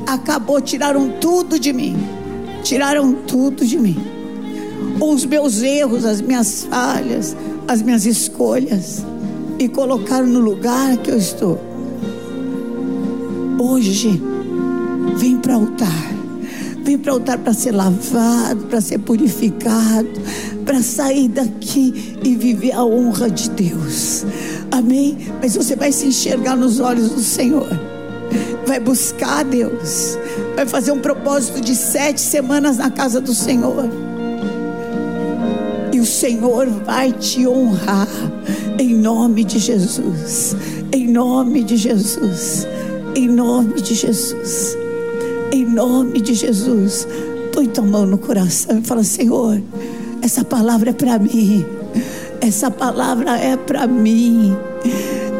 Acabou, 0.06 0.60
tiraram 0.60 1.10
tudo 1.20 1.58
de 1.58 1.72
mim 1.72 1.96
tiraram 2.66 3.12
tudo 3.12 3.64
de 3.64 3.78
mim. 3.78 3.96
Os 5.00 5.24
meus 5.24 5.62
erros, 5.62 6.04
as 6.04 6.20
minhas 6.20 6.64
falhas, 6.64 7.36
as 7.68 7.80
minhas 7.80 8.04
escolhas 8.04 9.04
e 9.58 9.68
colocaram 9.68 10.26
no 10.26 10.40
lugar 10.40 10.96
que 10.98 11.10
eu 11.10 11.16
estou. 11.16 11.60
Hoje, 13.58 14.20
vem 15.16 15.38
para 15.38 15.56
o 15.58 15.62
altar. 15.62 16.16
Vem 16.82 16.98
para 16.98 17.12
o 17.12 17.14
altar 17.14 17.38
para 17.38 17.52
ser 17.52 17.72
lavado, 17.72 18.66
para 18.66 18.80
ser 18.80 18.98
purificado, 18.98 20.08
para 20.64 20.82
sair 20.82 21.28
daqui 21.28 22.16
e 22.22 22.34
viver 22.34 22.72
a 22.72 22.84
honra 22.84 23.28
de 23.28 23.50
Deus. 23.50 24.24
Amém? 24.70 25.18
Mas 25.40 25.56
você 25.56 25.74
vai 25.74 25.90
se 25.90 26.06
enxergar 26.06 26.56
nos 26.56 26.78
olhos 26.78 27.10
do 27.10 27.22
Senhor. 27.22 27.68
Vai 28.66 28.78
buscar 28.78 29.44
Deus 29.44 30.16
vai 30.56 30.66
fazer 30.66 30.90
um 30.90 30.98
propósito 30.98 31.60
de 31.60 31.76
sete 31.76 32.18
semanas 32.18 32.78
na 32.78 32.90
casa 32.90 33.20
do 33.20 33.34
Senhor. 33.34 33.90
E 35.92 36.00
o 36.00 36.06
Senhor 36.06 36.66
vai 36.66 37.12
te 37.12 37.46
honrar 37.46 38.08
em 38.78 38.94
nome 38.94 39.44
de 39.44 39.58
Jesus. 39.58 40.56
Em 40.92 41.06
nome 41.08 41.64
de 41.64 41.76
Jesus. 41.76 42.66
Em 43.14 43.28
nome 43.28 43.80
de 43.80 43.94
Jesus. 43.94 44.76
Em 45.52 45.64
nome 45.64 46.20
de 46.20 46.34
Jesus. 46.34 47.06
Põe 47.52 47.66
tua 47.66 47.84
mão 47.84 48.06
no 48.06 48.18
coração 48.18 48.78
e 48.78 48.82
fala: 48.82 49.04
Senhor, 49.04 49.60
essa 50.22 50.44
palavra 50.44 50.90
é 50.90 50.92
para 50.92 51.18
mim. 51.18 51.64
Essa 52.40 52.70
palavra 52.70 53.38
é 53.38 53.56
para 53.56 53.86
mim. 53.86 54.54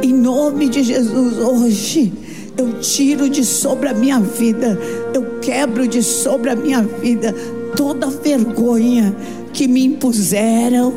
Em 0.02 0.12
nome 0.12 0.68
de 0.68 0.82
Jesus, 0.82 1.38
hoje 1.38 2.12
eu 2.56 2.80
tiro 2.80 3.28
de 3.28 3.44
sobre 3.44 3.88
a 3.88 3.94
minha 3.94 4.18
vida, 4.18 4.78
eu 5.12 5.38
quebro 5.40 5.86
de 5.86 6.02
sobre 6.02 6.50
a 6.50 6.56
minha 6.56 6.82
vida 6.82 7.34
toda 7.76 8.06
vergonha 8.08 9.14
que 9.52 9.68
me 9.68 9.84
impuseram, 9.84 10.94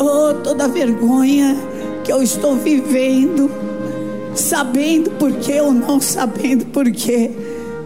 oh, 0.00 0.34
toda 0.42 0.66
vergonha 0.66 1.56
que 2.02 2.12
eu 2.12 2.22
estou 2.22 2.56
vivendo, 2.56 3.50
sabendo 4.34 5.10
porquê 5.12 5.60
ou 5.60 5.72
não 5.72 6.00
sabendo 6.00 6.66
porquê, 6.66 7.30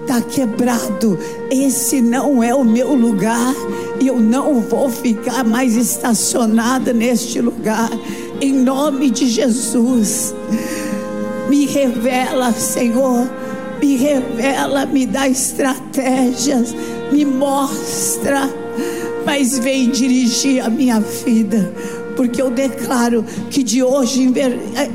está 0.02 0.20
quebrado. 0.20 1.18
Esse 1.50 2.00
não 2.00 2.42
é 2.42 2.54
o 2.54 2.64
meu 2.64 2.94
lugar 2.94 3.54
e 4.00 4.06
eu 4.06 4.20
não 4.20 4.60
vou 4.60 4.88
ficar 4.88 5.44
mais 5.44 5.74
estacionada 5.76 6.92
neste 6.92 7.40
lugar, 7.40 7.90
em 8.40 8.52
nome 8.52 9.10
de 9.10 9.26
Jesus. 9.26 10.34
Me 11.48 11.66
revela, 11.66 12.52
Senhor. 12.52 13.28
Me 13.80 13.96
revela, 13.96 14.86
me 14.86 15.04
dá 15.04 15.28
estratégias, 15.28 16.74
me 17.12 17.22
mostra, 17.22 18.48
mas 19.26 19.58
vem 19.58 19.90
dirigir 19.90 20.64
a 20.64 20.70
minha 20.70 21.00
vida, 21.00 21.74
porque 22.16 22.40
eu 22.40 22.50
declaro 22.50 23.24
que 23.50 23.62
de 23.62 23.82
hoje 23.82 24.22
em, 24.22 24.32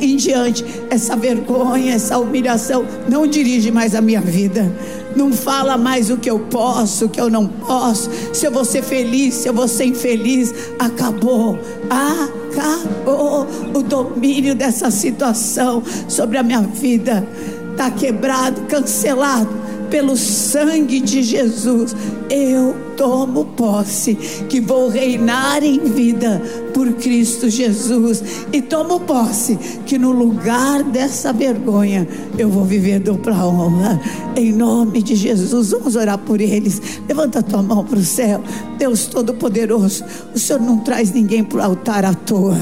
em, 0.02 0.16
diante, 0.16 0.66
essa 0.90 1.16
vergonha, 1.16 1.94
essa 1.94 2.18
humilhação 2.18 2.86
não 3.08 3.28
dirige 3.28 3.72
mais 3.72 3.96
a 3.96 4.02
minha 4.02 4.22
vida. 4.22 4.72
Não 5.16 5.34
fala 5.34 5.78
mais 5.78 6.10
o 6.10 6.18
que 6.18 6.30
eu 6.30 6.40
posso, 6.40 7.06
o 7.06 7.10
que 7.10 7.20
eu 7.20 7.30
não 7.30 7.48
posso, 7.48 8.10
se 8.32 8.46
eu 8.46 8.52
vou 8.52 8.64
ser 8.64 8.84
feliz, 8.84 9.34
se 9.34 9.50
eu 9.50 9.54
vou 9.54 9.68
ser 9.68 9.86
infeliz. 9.86 10.54
Acabou. 10.78 11.60
Acabou 11.90 13.48
o 13.74 13.82
domínio 13.82 14.54
dessa 14.54 14.92
situação 14.92 15.84
sobre 16.08 16.38
a 16.38 16.44
minha 16.44 16.62
vida. 16.62 17.28
Está 17.72 17.90
quebrado, 17.90 18.62
cancelado 18.64 19.69
pelo 19.90 20.16
sangue 20.16 21.00
de 21.00 21.24
Jesus, 21.24 21.96
eu 22.30 22.76
tomo 22.96 23.46
posse 23.46 24.16
que 24.48 24.60
vou 24.60 24.90
reinar 24.90 25.64
em 25.64 25.80
vida 25.80 26.42
por 26.74 26.94
Cristo 26.94 27.50
Jesus 27.50 28.24
e 28.52 28.62
tomo 28.62 29.00
posse 29.02 29.58
que 29.86 29.98
no 29.98 30.12
lugar 30.12 30.84
dessa 30.84 31.32
vergonha 31.32 32.08
eu 32.38 32.50
vou 32.50 32.66
viver 32.66 33.00
dupla 33.00 33.46
honra 33.46 34.00
em 34.36 34.52
nome 34.52 35.02
de 35.02 35.16
Jesus. 35.16 35.72
Vamos 35.72 35.96
orar 35.96 36.18
por 36.18 36.40
eles. 36.40 36.82
Levanta 37.08 37.40
a 37.40 37.44
tua 37.44 37.62
mão 37.62 37.84
para 37.84 38.00
o 38.00 38.04
céu. 38.04 38.42
Deus 38.78 39.08
Todo-Poderoso, 39.08 40.04
o 40.34 40.40
Senhor 40.40 40.62
não 40.62 40.80
traz 40.80 41.12
ninguém 41.12 41.44
para 41.44 41.60
o 41.60 41.64
altar 41.64 42.06
à 42.06 42.14
toa. 42.14 42.58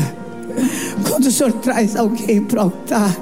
Quando 1.08 1.26
o 1.26 1.32
Senhor 1.32 1.54
traz 1.54 1.96
alguém 1.96 2.42
para 2.42 2.60
o 2.60 2.64
altar, 2.64 3.16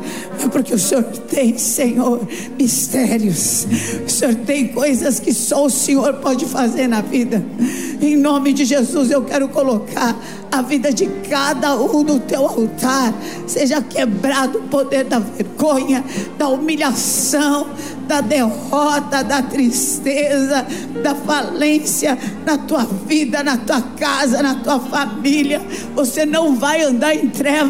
é 0.43 0.47
porque 0.47 0.73
o 0.73 0.79
Senhor 0.79 1.03
tem, 1.03 1.57
Senhor, 1.57 2.21
mistérios. 2.57 3.67
O 4.05 4.09
Senhor 4.09 4.35
tem 4.35 4.67
coisas 4.67 5.19
que 5.19 5.33
só 5.33 5.65
o 5.65 5.69
Senhor 5.69 6.13
pode 6.15 6.45
fazer 6.45 6.87
na 6.87 7.01
vida. 7.01 7.43
Em 8.01 8.15
nome 8.15 8.53
de 8.53 8.65
Jesus, 8.65 9.09
eu 9.09 9.23
quero 9.23 9.47
colocar 9.49 10.15
a 10.51 10.61
vida 10.61 10.93
de 10.93 11.07
cada 11.29 11.75
um 11.75 12.03
no 12.03 12.19
teu 12.19 12.45
altar. 12.45 13.13
Seja 13.47 13.81
quebrado 13.81 14.59
o 14.59 14.63
poder 14.63 15.05
da 15.05 15.19
vergonha, 15.19 16.03
da 16.37 16.47
humilhação, 16.47 17.67
da 18.07 18.21
derrota, 18.21 19.23
da 19.23 19.41
tristeza, 19.41 20.65
da 21.01 21.15
falência 21.15 22.17
na 22.45 22.57
tua 22.57 22.85
vida, 22.85 23.43
na 23.43 23.57
tua 23.57 23.81
casa, 23.81 24.41
na 24.41 24.55
tua 24.55 24.79
família. 24.79 25.61
Você 25.95 26.25
não 26.25 26.55
vai 26.55 26.83
andar 26.83 27.15
em 27.15 27.27
trevas, 27.29 27.64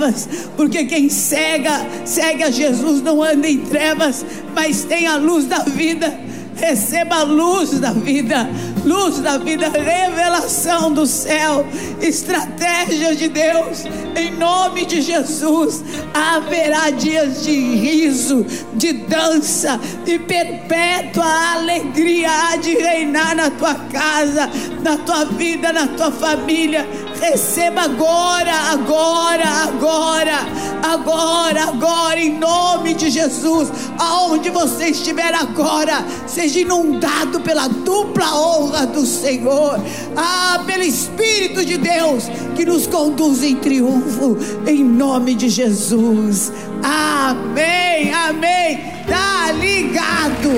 porque 0.56 0.86
quem 0.86 1.10
cega, 1.10 1.86
segue 2.06 2.44
a 2.44 2.52
Jesus, 2.52 3.02
não 3.02 3.24
anda 3.24 3.48
em 3.48 3.60
trevas, 3.60 4.26
mas 4.54 4.84
tem 4.84 5.08
a 5.08 5.18
luz 5.18 5.46
da 5.46 5.60
vida. 5.60 6.26
Receba 6.56 7.18
a 7.18 7.24
luz 7.24 7.80
da 7.80 7.92
vida 7.92 8.50
luz 8.86 9.20
da 9.20 9.38
vida, 9.38 9.68
revelação 9.68 10.94
do 10.94 11.06
céu, 11.06 11.66
estratégia 12.00 13.16
de 13.16 13.28
Deus, 13.28 13.84
em 14.16 14.32
nome 14.38 14.86
de 14.86 15.02
Jesus. 15.02 15.84
Haverá 16.14 16.92
dias 16.92 17.44
de 17.44 17.52
riso, 17.52 18.46
de 18.76 18.94
dança, 18.94 19.80
de 20.06 20.20
perpétua 20.20 21.26
alegria 21.54 22.30
há 22.30 22.56
de 22.58 22.76
reinar 22.76 23.36
na 23.36 23.50
tua 23.50 23.74
casa, 23.74 24.50
na 24.84 24.98
tua 24.98 25.26
vida, 25.26 25.74
na 25.74 25.88
tua 25.88 26.12
família. 26.12 26.88
Receba 27.20 27.82
agora, 27.82 28.54
agora, 28.72 29.48
agora, 29.68 30.38
agora, 30.84 31.64
agora, 31.64 32.20
em 32.20 32.38
nome 32.38 32.94
de 32.94 33.10
Jesus. 33.10 33.70
Aonde 33.98 34.50
você 34.50 34.88
estiver 34.88 35.34
agora, 35.34 36.06
seja 36.28 36.60
inundado 36.60 37.40
pela 37.42 37.68
dupla 37.68 38.36
honra 38.36 38.86
do 38.86 39.06
Senhor, 39.06 39.80
ah, 40.16 40.64
pelo 40.66 40.84
Espírito 40.84 41.66
de 41.66 41.78
Deus 41.78 42.26
que 42.56 42.66
nos 42.66 42.88
conduz 42.88 43.44
em 43.44 43.56
triunfo, 43.56 44.38
em 44.68 44.84
nome 44.84 45.36
de 45.36 45.50
Jesus. 45.50 46.52
Amém, 46.84 48.14
amém. 48.14 48.94
Tá 49.08 49.52
ligado, 49.52 50.50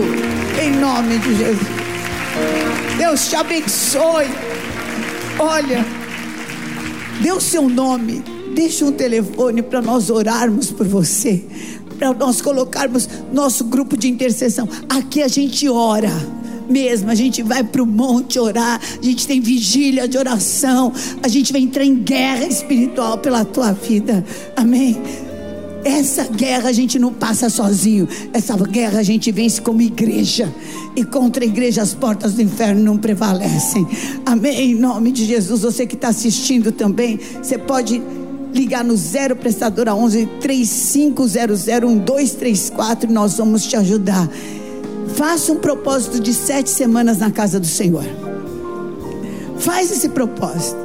em 0.61 0.71
nome 0.71 1.17
de 1.19 1.35
Jesus. 1.35 1.67
Deus 2.97 3.29
te 3.29 3.35
abençoe. 3.35 4.27
Olha, 5.39 5.85
dê 7.21 7.31
o 7.31 7.41
seu 7.41 7.67
nome, 7.69 8.23
deixa 8.53 8.85
um 8.85 8.91
telefone 8.91 9.61
para 9.61 9.81
nós 9.81 10.09
orarmos 10.09 10.71
por 10.71 10.87
você, 10.87 11.43
para 11.97 12.13
nós 12.13 12.41
colocarmos 12.41 13.09
nosso 13.31 13.65
grupo 13.65 13.97
de 13.97 14.07
intercessão. 14.07 14.67
Aqui 14.89 15.21
a 15.21 15.27
gente 15.27 15.67
ora 15.67 16.11
mesmo. 16.69 17.09
A 17.09 17.15
gente 17.15 17.41
vai 17.41 17.63
para 17.63 17.81
o 17.81 17.85
monte 17.85 18.39
orar, 18.39 18.79
a 19.01 19.03
gente 19.03 19.25
tem 19.25 19.39
vigília 19.39 20.07
de 20.07 20.17
oração, 20.17 20.93
a 21.23 21.27
gente 21.27 21.51
vai 21.51 21.61
entrar 21.61 21.85
em 21.85 21.95
guerra 21.95 22.45
espiritual 22.45 23.17
pela 23.17 23.45
tua 23.45 23.71
vida. 23.71 24.23
Amém. 24.55 24.97
Essa 25.87 26.25
guerra 26.25 26.67
a 26.67 26.73
gente 26.73 26.99
não 26.99 27.13
passa 27.13 27.49
sozinho. 27.49 28.09
Essa 28.33 28.57
guerra 28.57 28.99
a 28.99 29.03
gente 29.03 29.31
vence 29.31 29.61
como 29.61 29.81
igreja. 29.81 30.53
E 30.97 31.05
contra 31.05 31.45
a 31.45 31.47
igreja 31.47 31.81
as 31.81 31.93
portas 31.93 32.33
do 32.33 32.41
inferno 32.41 32.83
não 32.83 32.97
prevalecem. 32.97 33.87
Amém. 34.25 34.71
Em 34.71 34.75
nome 34.75 35.13
de 35.13 35.23
Jesus. 35.23 35.61
Você 35.61 35.87
que 35.87 35.95
está 35.95 36.09
assistindo 36.09 36.73
também, 36.73 37.17
você 37.41 37.57
pode 37.57 38.01
ligar 38.53 38.83
no 38.83 38.97
zero 38.97 39.33
prestadora 39.37 39.95
11 39.95 40.25
3500 40.41 41.35
1234 41.65 43.09
e 43.09 43.13
nós 43.13 43.37
vamos 43.37 43.65
te 43.65 43.77
ajudar. 43.77 44.29
Faça 45.15 45.53
um 45.53 45.57
propósito 45.57 46.19
de 46.19 46.33
sete 46.33 46.69
semanas 46.69 47.17
na 47.19 47.31
casa 47.31 47.61
do 47.61 47.67
Senhor. 47.67 48.03
Faz 49.57 49.89
esse 49.89 50.09
propósito. 50.09 50.77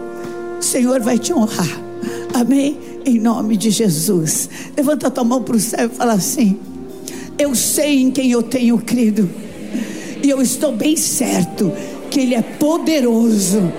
O 0.61 0.63
Senhor 0.63 1.01
vai 1.01 1.19
te 1.19 1.33
honrar. 1.33 1.92
Amém? 2.33 2.79
Em 3.05 3.19
nome 3.19 3.57
de 3.57 3.71
Jesus. 3.71 4.49
Levanta 4.77 5.09
a 5.09 5.11
tua 5.11 5.25
mão 5.25 5.43
para 5.43 5.57
o 5.57 5.61
céu 5.61 5.87
e 5.87 5.97
fala 5.97 6.15
assim: 6.15 6.59
Eu 7.39 7.55
sei 7.55 8.01
em 8.01 8.11
quem 8.11 8.31
eu 8.31 8.43
tenho 8.43 8.79
crido. 8.79 9.29
E 10.23 10.31
eu 10.31 10.41
estou 10.41 10.73
bem 10.73 10.97
certo 10.97 11.73
que 12.11 12.21
Ele 12.21 12.35
é 12.35 12.43
poderoso 12.43 13.73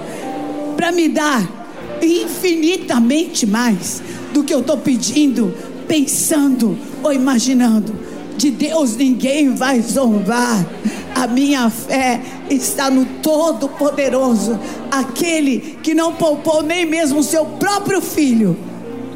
para 0.75 0.91
me 0.91 1.07
dar 1.07 1.63
infinitamente 2.01 3.45
mais 3.45 4.01
do 4.33 4.43
que 4.43 4.53
eu 4.53 4.59
estou 4.59 4.77
pedindo, 4.77 5.53
pensando 5.87 6.77
ou 7.01 7.13
imaginando. 7.13 7.93
De 8.37 8.51
Deus 8.51 8.97
ninguém 8.97 9.55
vai 9.55 9.81
zombar. 9.81 10.67
A 11.15 11.27
minha 11.27 11.69
fé 11.69 12.19
está 12.49 12.89
no 12.89 13.05
Todo-Poderoso, 13.21 14.59
aquele 14.91 15.77
que 15.83 15.93
não 15.93 16.13
poupou 16.15 16.63
nem 16.63 16.85
mesmo 16.85 17.19
o 17.19 17.23
seu 17.23 17.45
próprio 17.45 18.01
filho, 18.01 18.57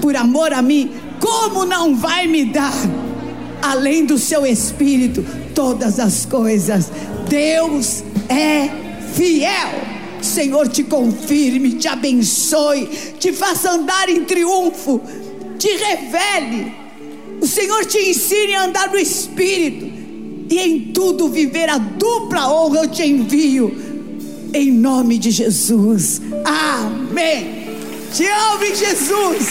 por 0.02 0.16
amor 0.16 0.54
a 0.54 0.62
mim. 0.62 0.92
Como 1.20 1.66
não 1.66 1.96
vai 1.96 2.28
me 2.28 2.46
dar, 2.46 2.74
além 3.62 4.06
do 4.06 4.18
seu 4.18 4.46
espírito, 4.46 5.26
todas 5.56 6.00
as 6.00 6.26
coisas? 6.26 6.92
Deus 7.28 8.04
é 8.30 8.70
fiel. 9.14 9.98
Senhor 10.22 10.68
te 10.68 10.84
confirme, 10.84 11.74
te 11.74 11.88
abençoe, 11.88 12.86
te 13.20 13.34
faça 13.34 13.72
andar 13.72 14.10
em 14.10 14.24
triunfo, 14.24 15.02
te 15.58 15.70
revele. 15.70 16.74
O 17.42 17.48
Senhor 17.48 17.86
te 17.86 17.98
ensine 18.10 18.56
a 18.56 18.66
andar 18.66 18.90
no 18.90 18.98
Espírito 18.98 19.97
e 20.50 20.60
em 20.60 20.80
tudo 20.92 21.30
viver 21.30 21.70
a 21.70 21.78
dupla 21.78 22.52
honra 22.52 22.84
eu 22.84 22.90
te 22.90 23.04
envio, 23.04 23.74
em 24.54 24.70
nome 24.72 25.18
de 25.18 25.32
Jesus. 25.32 26.22
Amém. 26.44 27.68
Te 28.14 28.26
amo, 28.26 28.76
Jesus. 28.76 29.48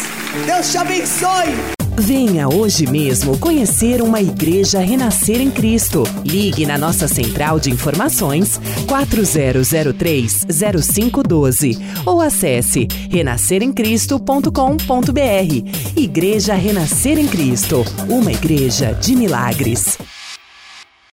Deus 0.46 0.70
te 0.70 0.78
abençoe. 0.78 1.76
Venha 1.98 2.46
hoje 2.48 2.86
mesmo 2.86 3.38
conhecer 3.38 4.02
uma 4.02 4.20
igreja 4.20 4.80
renascer 4.80 5.40
em 5.40 5.50
Cristo. 5.50 6.02
Ligue 6.24 6.66
na 6.66 6.76
nossa 6.76 7.08
central 7.08 7.58
de 7.58 7.70
informações 7.70 8.60
4003-0512 8.86 11.80
ou 12.04 12.20
acesse 12.20 12.86
renasceremcristo.com.br. 13.10 15.96
Igreja 15.96 16.52
Renascer 16.54 17.18
em 17.18 17.26
Cristo, 17.26 17.82
uma 18.08 18.30
igreja 18.30 18.92
de 18.92 19.16
milagres. 19.16 19.96